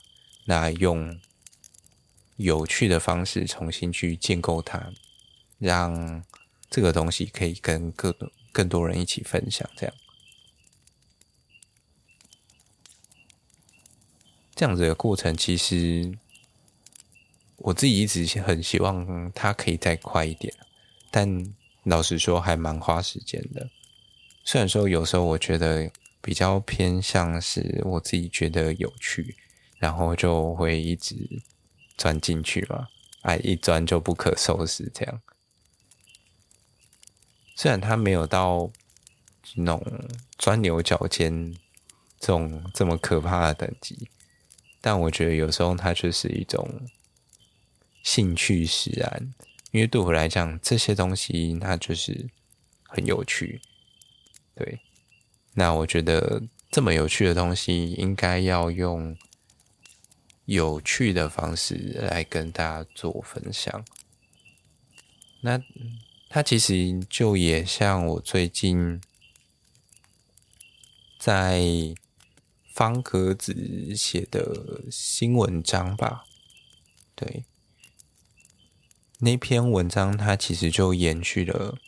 [0.45, 1.19] 那用
[2.37, 4.93] 有趣的方式重新去建构它，
[5.59, 6.25] 让
[6.71, 9.69] 这个东西可以跟更多更多人一起分享。
[9.77, 9.95] 这样，
[14.55, 16.19] 这样子的过程其实。
[17.65, 20.53] 我自己一直很希望它可以再快一点，
[21.13, 21.55] 但
[21.85, 23.69] 老实说还蛮花时间的。
[24.43, 25.89] 虽然说有时候我觉得
[26.23, 29.37] 比较偏向是我自己觉得有趣，
[29.77, 31.15] 然后就会一直
[31.99, 32.89] 钻进去嘛，
[33.21, 35.21] 哎，一钻就不可收拾这样。
[37.55, 38.73] 虽然它没有到
[39.55, 40.09] 那种
[40.39, 41.55] 钻牛角尖
[42.19, 44.09] 这种这么可怕的等级，
[44.81, 46.89] 但我觉得有时候它就是一种。
[48.05, 49.33] 兴趣使然，
[49.73, 52.29] 因为对我来讲，这些东西它就是
[52.85, 53.61] 很有趣。
[54.55, 54.81] 对，
[55.55, 59.17] 那我觉得这么有趣的东西，应该要用
[60.45, 63.85] 有趣的方式来跟大家做分享。
[65.41, 65.59] 那
[66.29, 69.01] 它其实就也像我最近
[71.19, 71.63] 在
[72.75, 76.25] 方格子写的新文章吧，
[77.15, 77.45] 对。
[79.25, 81.79] 那篇文章，它其实就延续了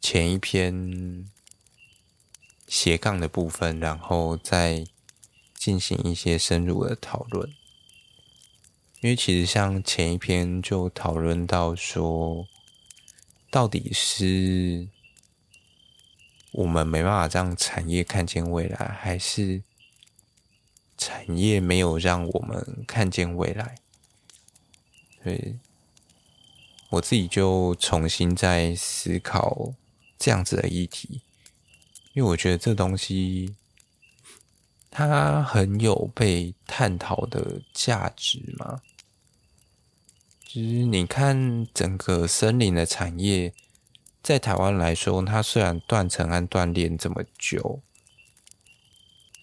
[0.00, 1.24] 前一篇
[2.66, 4.84] 斜杠的部分，然后再
[5.54, 7.48] 进行一些深入的讨论。
[9.00, 12.48] 因为其实像前一篇就讨论到说，
[13.48, 14.88] 到底是
[16.50, 19.62] 我们没办法让产业看见未来，还是
[20.98, 23.76] 产业没有让我们看见未来？
[25.22, 25.60] 对。
[26.88, 29.74] 我自己就重新在思考
[30.16, 31.20] 这样子的议题，
[32.12, 33.56] 因为我觉得这东西
[34.88, 38.80] 它很有被探讨的价值嘛。
[40.46, 43.52] 其实你看整个森林的产业，
[44.22, 47.82] 在台湾来说，它虽然断层和断裂这么久，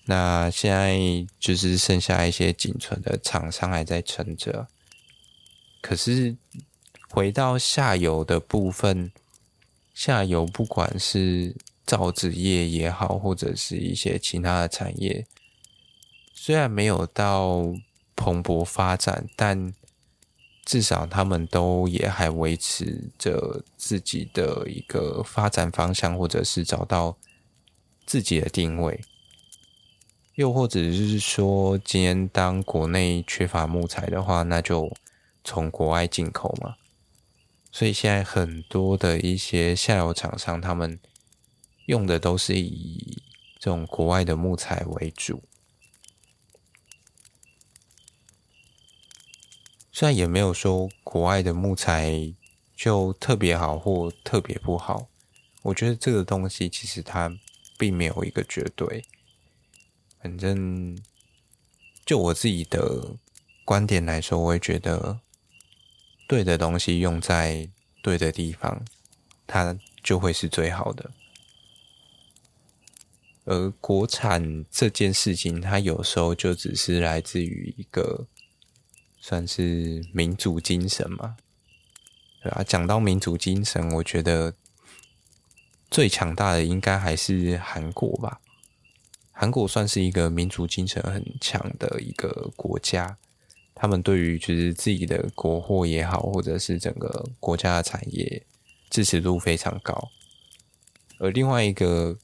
[0.05, 0.97] 那现在
[1.39, 4.69] 就是剩下一些仅存的厂商还在撑着，
[5.81, 6.37] 可是。
[7.13, 9.11] 回到下游的部分，
[9.93, 11.55] 下游不管是
[11.85, 15.23] 造纸业也好，或者是一些其他的产业，
[16.33, 17.71] 虽然没有到
[18.15, 19.71] 蓬勃发展，但
[20.65, 27.15] 至少他们都也还维持着自己的一个发展方向，或者是找到
[28.07, 28.99] 自己的定位。
[30.33, 34.91] 又或者是说，今天当国内缺乏木材的话，那就
[35.43, 36.73] 从国外进口嘛。
[37.75, 40.99] 所以现在很多的一些下游厂商，他们
[41.87, 43.19] 用的都是以
[43.57, 45.43] 这种国外的木材为主。
[49.91, 52.35] 虽然也没有说国外的木材
[52.75, 55.07] 就特别好或特别不好，
[55.63, 57.35] 我觉得这个东西其实它
[57.79, 59.03] 并没有一个绝对。
[60.21, 60.95] 反正
[62.05, 63.15] 就我自己的
[63.65, 65.22] 观点来说，我会觉得。
[66.27, 67.69] 对的东西用在
[68.01, 68.83] 对的地方，
[69.45, 71.11] 它就会是最好的。
[73.45, 78.25] 而国产这件事情，它有时候就只是来自于一个
[79.19, 81.35] 算是民族精神嘛，
[82.41, 84.53] 对啊，讲到民族精神，我觉得
[85.91, 88.39] 最强大的应该还是韩国吧。
[89.31, 93.17] 韩国算是一个民族精神很强的一个国家。
[93.83, 98.41] 他们对于就是自己的国货也好，或者是整个国家的产业
[98.89, 100.09] 支持度非常高。
[101.17, 102.17] 而另外一个，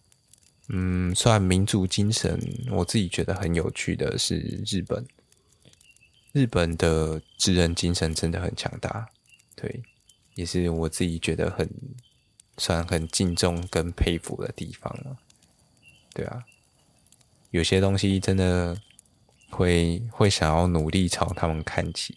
[0.69, 2.39] 嗯，算民族精神，
[2.71, 5.05] 我自己觉得很有趣的是日本。
[6.31, 9.09] 日本的职人精神真的很强大，
[9.53, 9.83] 对，
[10.35, 11.69] 也是我自己觉得很
[12.57, 15.17] 算很敬重跟佩服的地方了。
[16.13, 16.45] 对啊，
[17.51, 18.79] 有些东西真的。
[19.49, 22.15] 会会想要努力朝他们看齐。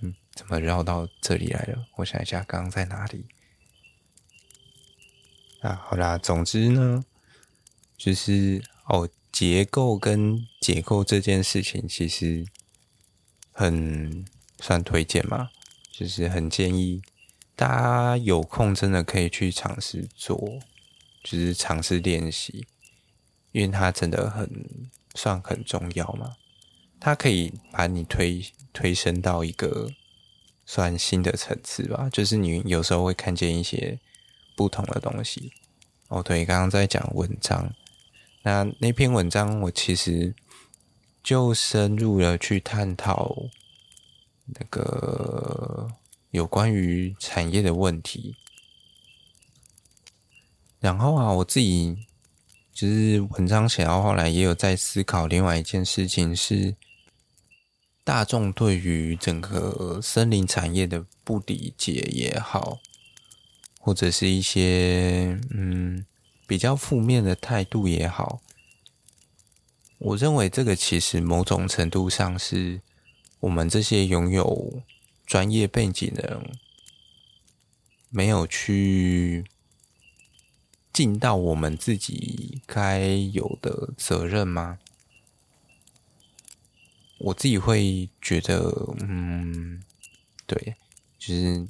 [0.00, 1.86] 嗯，怎么绕到这里来了？
[1.96, 3.26] 我想一下，刚刚在哪里？
[5.60, 7.04] 啊，好啦，总之呢，
[7.96, 12.46] 就是哦，结构跟解构这件事情，其实
[13.50, 14.24] 很
[14.60, 15.50] 算推荐嘛，
[15.90, 17.00] 就是很建议
[17.56, 20.60] 大家有空真的可以去尝试做，
[21.22, 22.66] 就是尝试练习。
[23.54, 24.50] 因为它真的很
[25.14, 26.34] 算很重要嘛，
[26.98, 29.88] 它可以把你推推升到一个
[30.66, 32.10] 算新的层次吧。
[32.12, 33.96] 就是你有时候会看见一些
[34.56, 35.52] 不同的东西。
[36.08, 37.72] 哦，对，刚刚在讲文章，
[38.42, 40.34] 那那篇文章我其实
[41.22, 43.36] 就深入了去探讨
[44.46, 45.92] 那个
[46.32, 48.34] 有关于产业的问题。
[50.80, 51.96] 然后啊，我自己。
[52.74, 56.74] 其实文章写到后来，也有在思考另外一件事情，是
[58.02, 62.80] 大众对于整个森林产业的不理解也好，
[63.78, 66.04] 或者是一些嗯
[66.48, 68.42] 比较负面的态度也好，
[69.98, 72.80] 我认为这个其实某种程度上是
[73.38, 74.82] 我们这些拥有
[75.24, 76.50] 专业背景的人
[78.10, 79.44] 没有去。
[80.94, 84.78] 尽到我们自己该有的责任吗？
[87.18, 89.82] 我自己会觉得，嗯，
[90.46, 90.76] 对，
[91.18, 91.66] 就是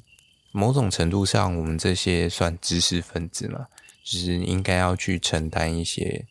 [0.51, 3.67] 某种程度上，我们这些算知识分子嘛，
[4.03, 6.27] 就是应该要去承担一些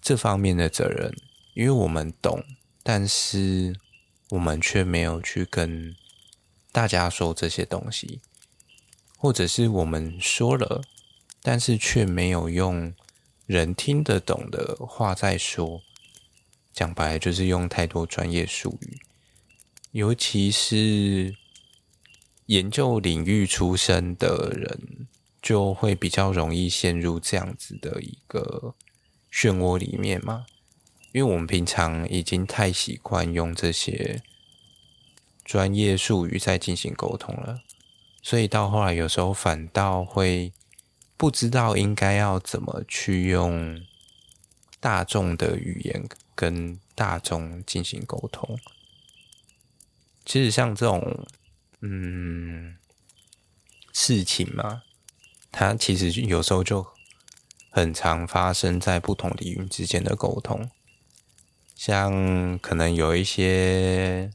[0.00, 1.14] 这方面的责任，
[1.52, 2.42] 因为我们懂，
[2.82, 3.76] 但是
[4.30, 5.94] 我们却没有去跟
[6.72, 8.20] 大家说这些东西，
[9.18, 10.82] 或者是我们说了，
[11.42, 12.92] 但是却没有用
[13.46, 15.82] 人听得懂的话在说，
[16.72, 18.98] 讲白了就是用太多专业术语。
[19.92, 21.34] 尤其是
[22.46, 25.08] 研究领域出身的人，
[25.42, 28.74] 就会比较容易陷入这样子的一个
[29.32, 30.46] 漩涡里面嘛。
[31.12, 34.22] 因为我们平常已经太习惯用这些
[35.44, 37.62] 专业术语在进行沟通了，
[38.22, 40.52] 所以到后来有时候反倒会
[41.20, 43.78] 不知道应该要怎么去用
[44.80, 48.58] 大众的语言跟大众进行沟通。
[50.24, 51.26] 其实像这种，
[51.82, 52.74] 嗯，
[53.92, 54.82] 事情嘛，
[55.52, 56.86] 它其实有时候就
[57.68, 60.70] 很常发生在不同领域之间的沟通。
[61.76, 64.32] 像可能有一些，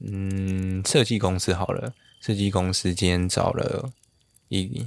[0.00, 3.92] 嗯，设计公司好了，设计公司今天找了
[4.48, 4.84] 一，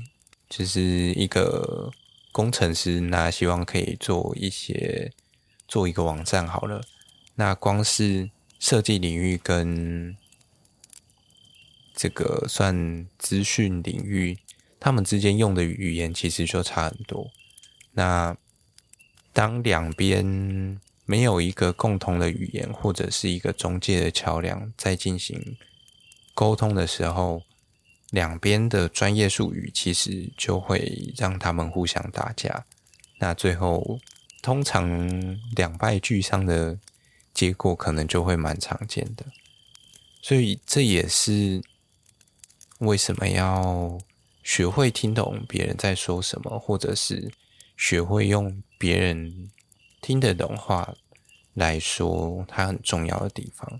[0.49, 1.91] 就是一个
[2.31, 5.13] 工程师，那希望可以做一些，
[5.67, 6.83] 做一个网站好了，
[7.35, 8.31] 那光是。
[8.61, 10.17] 设计领域跟
[11.95, 14.37] 这个算资讯领域，
[14.81, 17.31] 他们之间用的语言其实就差很多。
[17.93, 18.35] 那
[19.31, 25.55] 当两边没有一个共同的语言，或者是一个中介的桥梁，在进行
[26.33, 27.41] 沟通的时候，
[28.11, 32.65] 两边的专业术语其实就会让他们互相打架。
[33.19, 33.99] 那最后
[34.41, 36.77] 通常两败俱伤的。
[37.31, 39.25] 结果可能就会蛮常见的，
[40.21, 41.61] 所以这也是
[42.79, 43.97] 为什么要
[44.43, 47.31] 学会听懂别人在说什么，或者是
[47.77, 49.49] 学会用别人
[50.01, 50.93] 听得懂话
[51.53, 53.79] 来说，它很重要的地方。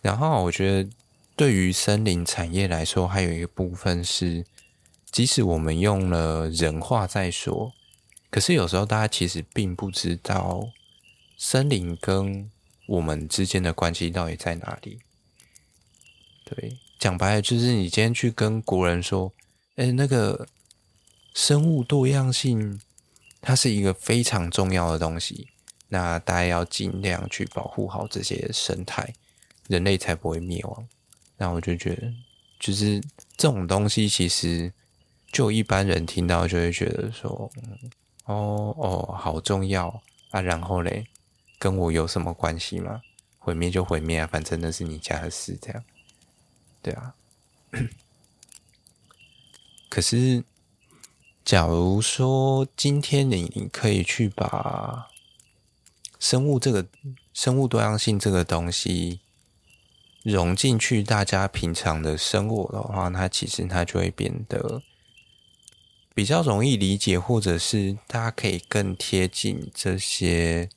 [0.00, 0.90] 然后我觉得，
[1.38, 4.44] 对于森林产业来说，还有一个部分是，
[5.12, 7.72] 即使我们用了人话在说，
[8.28, 10.70] 可是有时候大家其实并不知道。
[11.36, 12.50] 森林跟
[12.88, 14.98] 我们之间的关系到底在哪里？
[16.44, 19.32] 对，讲白了就是你今天去跟国人说，
[19.76, 20.48] 哎，那个
[21.34, 22.80] 生物多样性，
[23.40, 25.46] 它是一个非常重要的东西，
[25.90, 29.14] 那大家要尽量去保护好这些生态，
[29.68, 30.88] 人类才不会灭亡。
[31.38, 32.12] 那我就觉得，
[32.60, 33.00] 就是
[33.38, 34.70] 这种东西，其实
[35.32, 37.50] 就一般人听到就会觉得说，
[38.26, 39.88] 哦哦，好重要
[40.32, 41.06] 啊，然后嘞。
[41.60, 43.02] 跟我有什么关系吗？
[43.36, 45.84] 毁灭就毁灭啊，反正那是你家的事，这样，
[46.80, 47.12] 对啊。
[49.90, 50.44] 可是，
[51.44, 55.08] 假如说今天你你可以去把
[56.20, 56.86] 生物这个
[57.34, 59.18] 生物多样性这个东西
[60.30, 64.82] 融进去，大家平常的生活的话，那其实它就会变得
[66.14, 70.68] 比较容易理解，或者是大家可以更贴近这些。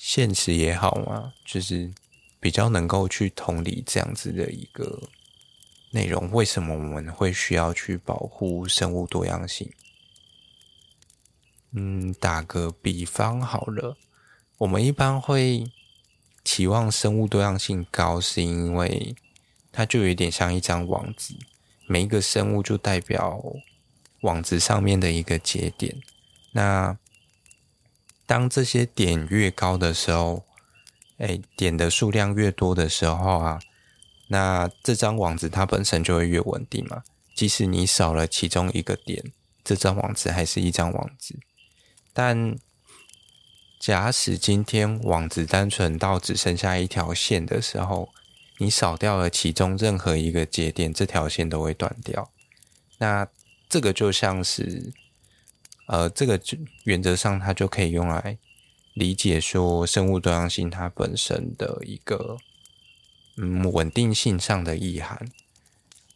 [0.00, 1.92] 现实也好嘛，就是
[2.38, 5.02] 比较能够去同理这样子的一个
[5.90, 6.30] 内容。
[6.30, 9.70] 为什么我们会需要去保护生物多样性？
[11.72, 13.98] 嗯，打个比方好了，
[14.58, 15.64] 我们一般会
[16.48, 19.14] 期望生物多样性高，是因为
[19.70, 21.34] 它就有点像一张网子，
[21.86, 23.38] 每一个生物就代表
[24.22, 26.00] 网子上面的一个节点。
[26.52, 26.96] 那
[28.24, 30.46] 当这些点越高的时候，
[31.18, 33.60] 哎，点的数量越多的时候啊，
[34.28, 37.02] 那这张网子它本身就会越稳定嘛。
[37.34, 39.22] 即使你少了其中一个点，
[39.62, 41.38] 这张网子还是一张网子。
[42.14, 42.56] 但
[43.78, 48.10] 假使今天网子单纯到只剩下一条线的时候，
[48.58, 52.30] 你少掉了其中任何一个节点，这条线都会断掉。
[52.98, 53.28] 那
[53.68, 54.92] 这个就像是。
[55.90, 56.38] 呃，这个
[56.84, 58.36] 原则上它就可以用来
[58.92, 62.36] 理解说生物多样性它本身的一个
[63.38, 65.30] 嗯稳定性上的意涵。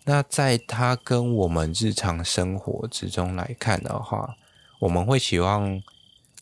[0.05, 4.37] 那在它跟我们日常生活之中来看的话，
[4.81, 5.83] 我们会希望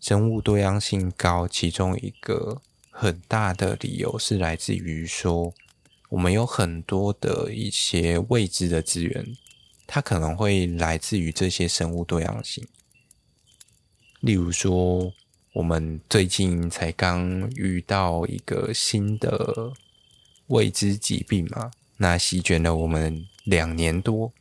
[0.01, 5.53] 生物多样性高，其中一个很大的理由是来自于说，
[6.09, 9.37] 我们有很多的一些未知的资源，
[9.87, 12.67] 它可能会来自于这些生物多样性。
[14.21, 15.13] 例如说，
[15.53, 19.73] 我们最近才刚遇到一个新的
[20.47, 24.33] 未知疾病嘛，那席卷了我们两年多。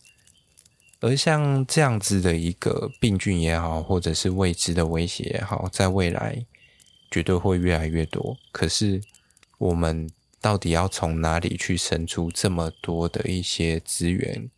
[1.02, 6.46] 而像这样子的一个病菌也好，或者是未知的威胁也好，在未来
[7.10, 8.38] 绝对会越来越多。
[8.52, 9.02] 可是
[9.58, 10.10] 我们
[10.42, 14.50] 到底要从哪里去生出这么多的一些资源，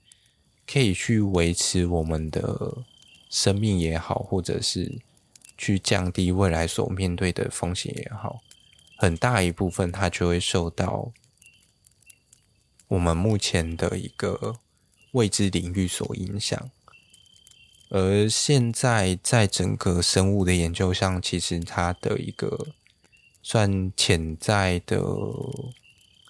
[0.66, 2.78] 可以去维持我们的
[3.30, 5.00] 生命也好，或者是
[5.58, 8.42] 去降低未来所面对的风险也好，
[8.98, 11.12] 很大一部分它就会受到
[12.88, 14.58] 我们目前的一个
[15.12, 16.70] 未知领域所影响。
[17.90, 22.68] 而现在在整个生物的研究上，其实它的一个
[23.44, 25.02] 算潜在的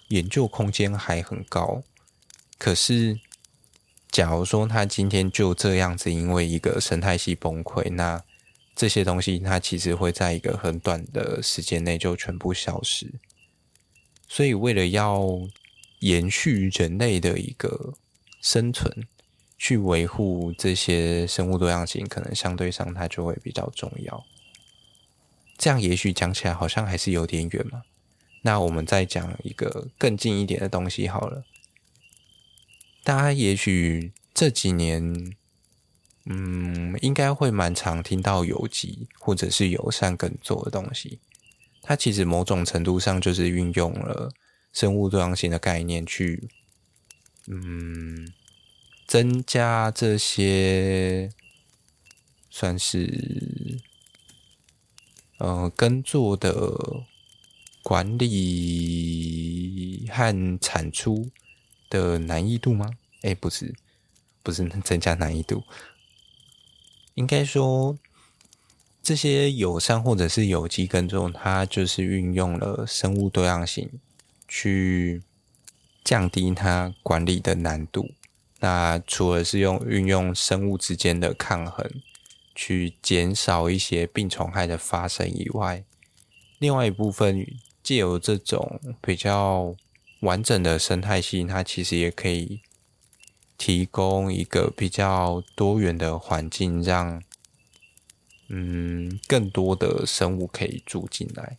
[0.08, 1.82] 研究空间还很高。
[2.58, 3.20] 可是，
[4.10, 8.22] 假如说它今天就这样子，因为一个生态系崩溃，那
[8.74, 13.12] 这些东西它其实会在一个很短的时间内就全部消失，
[14.26, 15.28] 所以为了要
[16.00, 17.94] 延续人类的一个
[18.42, 19.06] 生存，
[19.56, 24.22] 去维护这些生物多样性，可能相对上它就会比较重要。
[25.56, 27.84] 这样也许讲起来好像还是有点远嘛。
[28.42, 31.44] 那我们再讲一个更近一点的东西好了。
[33.02, 35.34] 大家也许这几年。
[36.24, 41.18] 嗯，应该会蛮常听到有机或者是友善耕作的东西。
[41.82, 44.32] 它其实某种程度上就是运用了
[44.72, 46.48] 生物多样性的概念去，
[47.46, 48.32] 嗯，
[49.06, 51.30] 增加这些
[52.48, 53.80] 算是
[55.38, 57.04] 呃耕作的
[57.82, 61.30] 管理和产出
[61.90, 62.90] 的难易度吗？
[63.22, 63.74] 哎，不是，
[64.42, 65.64] 不是增加难易度。
[67.14, 67.98] 应该说，
[69.02, 73.90] 这些友善或者是有机耕种，它就是运用了生物多样性
[74.46, 75.22] 去
[76.04, 78.10] 降低它管理的难度。
[78.60, 81.90] 那除了是用运用生物之间的抗衡
[82.54, 85.84] 去减少一些病虫害的发生以外，
[86.58, 87.46] 另外一部分
[87.82, 89.74] 借由这种比较
[90.20, 92.60] 完整的生态系，它其实也可以。
[93.58, 97.22] 提供一个比较多元的环境，让
[98.48, 101.58] 嗯更多的生物可以住进来，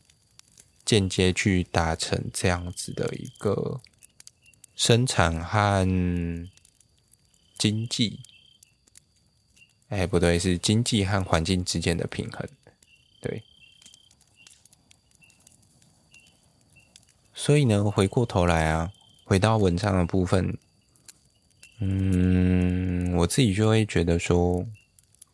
[0.83, 3.79] 间接去达成这样子的一个
[4.75, 5.87] 生产和
[7.57, 8.19] 经济。
[9.89, 12.47] 哎，不对，是经济和环境之间的平衡。
[13.21, 13.43] 对，
[17.33, 18.91] 所以呢，回过头来啊，
[19.23, 20.57] 回到文章的部分。
[21.79, 24.65] 嗯，我自己就会觉得说，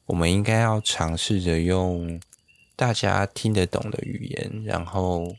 [0.07, 2.19] 我们应该要尝试着用
[2.75, 5.35] 大家听得懂的语言，然后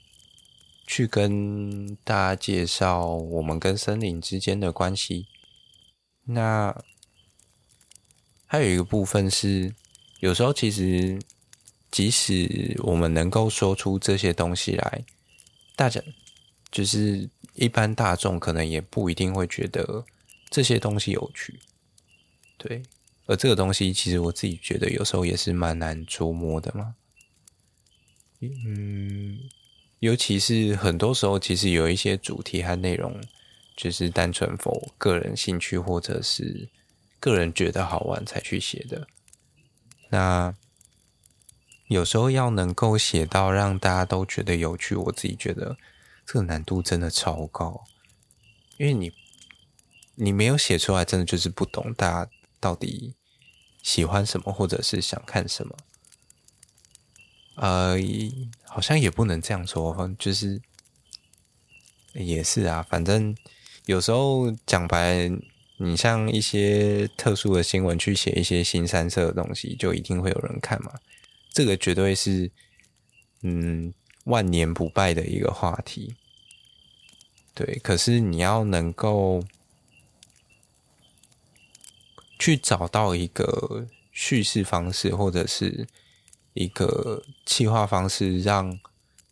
[0.91, 5.29] 去跟大家介绍我们跟森林之间的关系。
[6.25, 6.77] 那
[8.45, 9.73] 还有一个部分是，
[10.19, 11.21] 有时候其实
[11.93, 15.05] 即使我们能够说出这些东西来，
[15.77, 16.03] 大家
[16.73, 20.05] 就是一般大众可能也不一定会觉得。
[20.51, 21.61] 这些东西有趣，
[22.59, 22.83] 对，
[23.27, 26.97] 而这个东西其实我自己觉得有时候也是蛮难琢磨的嘛。
[28.41, 29.39] 嗯，
[30.01, 33.19] 尤其是很多时候，其实有一些主题和内容，
[33.77, 36.69] 就是单纯否个人兴趣或者是
[37.21, 39.07] 个人觉得好玩才去写的。
[40.09, 40.53] 那
[41.87, 45.77] 有时候要能够写到让大家都觉得有趣，我自己觉得
[46.27, 47.85] 这个难度真的超高，
[48.77, 49.13] 因为你。
[50.17, 53.15] 你没有写出来，真的就是不懂大家到底
[53.83, 55.75] 喜欢什么，或者是想看什么。
[57.55, 57.97] 呃，
[58.71, 60.61] 好像也不能这样说，就是
[62.15, 62.83] 也是啊。
[62.89, 63.37] 反正
[63.87, 65.31] 有时候讲白，
[65.79, 70.93] 你像一些特殊的新闻去写一些新三色的东西，就一定会有人看嘛。
[71.53, 72.51] 这个绝对是
[73.43, 73.93] 嗯
[74.25, 76.15] 万年不败的一个话题。
[77.55, 79.45] 对，可是你要能够。
[82.43, 85.87] 去找到一个叙事方式，或者是
[86.63, 88.79] 一个企划方式，让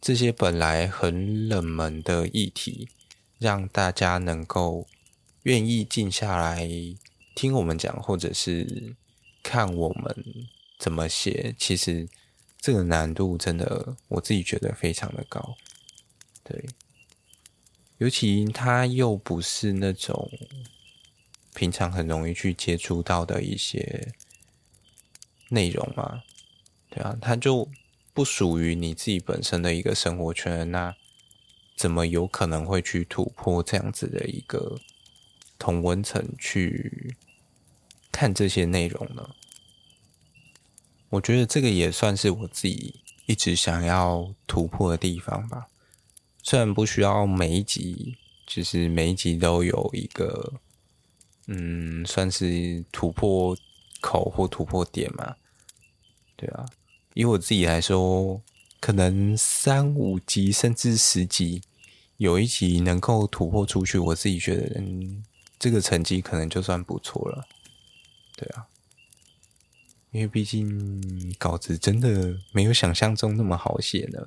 [0.00, 2.88] 这些本来很冷门的议题，
[3.38, 4.86] 让大家能够
[5.42, 6.66] 愿意静下来
[7.34, 8.94] 听我们讲，或者是
[9.42, 10.24] 看我们
[10.78, 11.54] 怎么写。
[11.58, 12.08] 其实
[12.58, 15.54] 这个难度真的，我自己觉得非常的高。
[16.42, 16.64] 对，
[17.98, 20.30] 尤其它又不是那种。
[21.54, 24.14] 平常很容易去接触到的一些
[25.48, 26.22] 内容嘛，
[26.90, 27.68] 对啊，它就
[28.14, 30.94] 不属于你自己本身的一个生活圈，那
[31.76, 34.80] 怎么有可能会去突破这样子的一个
[35.58, 37.14] 同温层去
[38.10, 39.30] 看这些内容呢？
[41.10, 45.68] 我觉得这个也算是我自己一直想要突破的地方吧。
[46.42, 48.16] 虽然不需要每一集，
[48.46, 50.54] 就是每一集都有一个，
[51.46, 53.56] 嗯，算是突破
[54.00, 55.36] 口或突破点嘛。
[56.36, 56.66] 对啊，
[57.18, 58.40] 以我自己来说，
[58.78, 61.60] 可能三五集甚至十集，
[62.16, 65.24] 有一集能够突破出去，我自己觉得，嗯，
[65.58, 67.48] 这个成绩可能就算不错了。
[68.36, 68.68] 对啊，
[70.12, 74.24] 因为毕竟稿子真的没有想象中那么好写呢。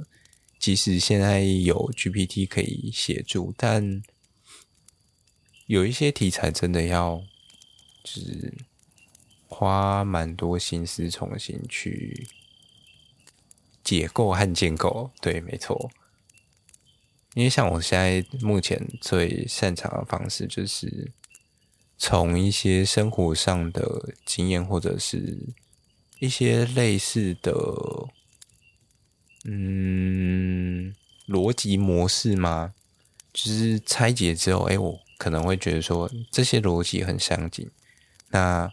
[0.60, 4.04] 即使现在有 GPT 可以协助，但
[5.66, 7.24] 有一些题材真的要
[8.04, 8.54] 就是
[9.48, 12.28] 花蛮多心思重新去
[13.92, 15.12] 解构和建构。
[15.20, 15.92] 对，没错。
[17.34, 21.12] 因为像我现在目前最擅长的方式，就是
[21.98, 25.38] 从一些生活上的经验，或者是
[26.20, 27.52] 一些类似的。
[29.44, 30.96] 嗯，
[31.28, 32.74] 逻辑模式吗？
[33.34, 37.70] 就是拆解之后，哎，我可能会觉得说这些逻辑很相近。
[38.30, 38.72] 那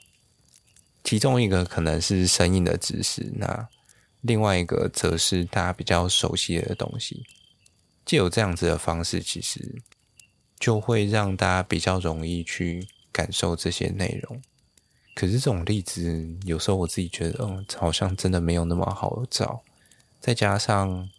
[1.02, 3.68] 其中一个可能是生硬的知识，那
[4.28, 7.24] 另外一个则是大家比较熟悉的东西。
[8.04, 9.82] 借由这样子的方式，其实
[10.60, 14.40] 就会让大家比较容易去感受这些内容。
[15.14, 19.62] 可是这种例子，有时候我自己觉得，嗯，好像真的没有那么好找。
[20.20, 21.10] 再加上，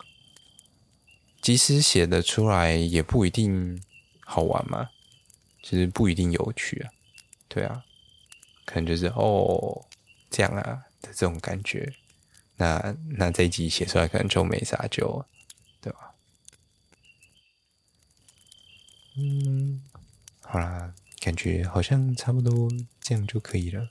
[1.41, 3.81] 即使写的出来，也不一定
[4.21, 4.89] 好玩嘛，
[5.61, 6.89] 其实不一定有趣啊，
[7.47, 7.83] 对啊，
[8.65, 9.85] 可能就是哦
[10.29, 11.93] 这样啊的这种感觉，
[12.59, 15.25] 那那这一集写出来可能就没啥救，
[15.79, 16.13] 对吧？
[19.15, 19.81] 嗯，
[20.41, 23.87] 好啦，感觉好像差不多这样就可以了。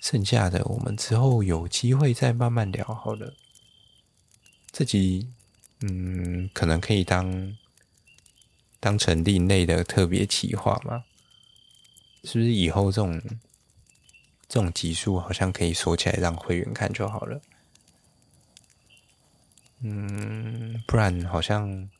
[0.00, 3.34] 剩下的我们之后有机会再慢慢聊好了。
[4.70, 5.32] 这集
[5.80, 7.56] 嗯，可能可以当
[8.80, 11.04] 当成另类的特别企划嘛？
[12.22, 13.20] 是不是以后这种
[14.48, 17.40] 这种集数好像可以锁起来让会员看就好了？
[19.80, 21.90] 嗯，不然好像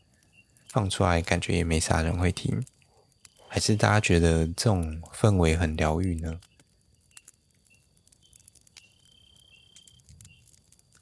[0.69, 2.65] 放出来感觉也没啥人会听，
[3.49, 6.41] 还是大家觉得这种氛围很疗愈呢？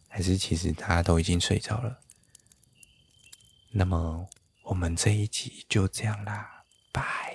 [0.08, 2.00] 还是其实大家都已经睡着了。
[3.70, 4.28] 那么
[4.64, 6.64] 我们这一集就这样啦。
[6.92, 7.31] 拜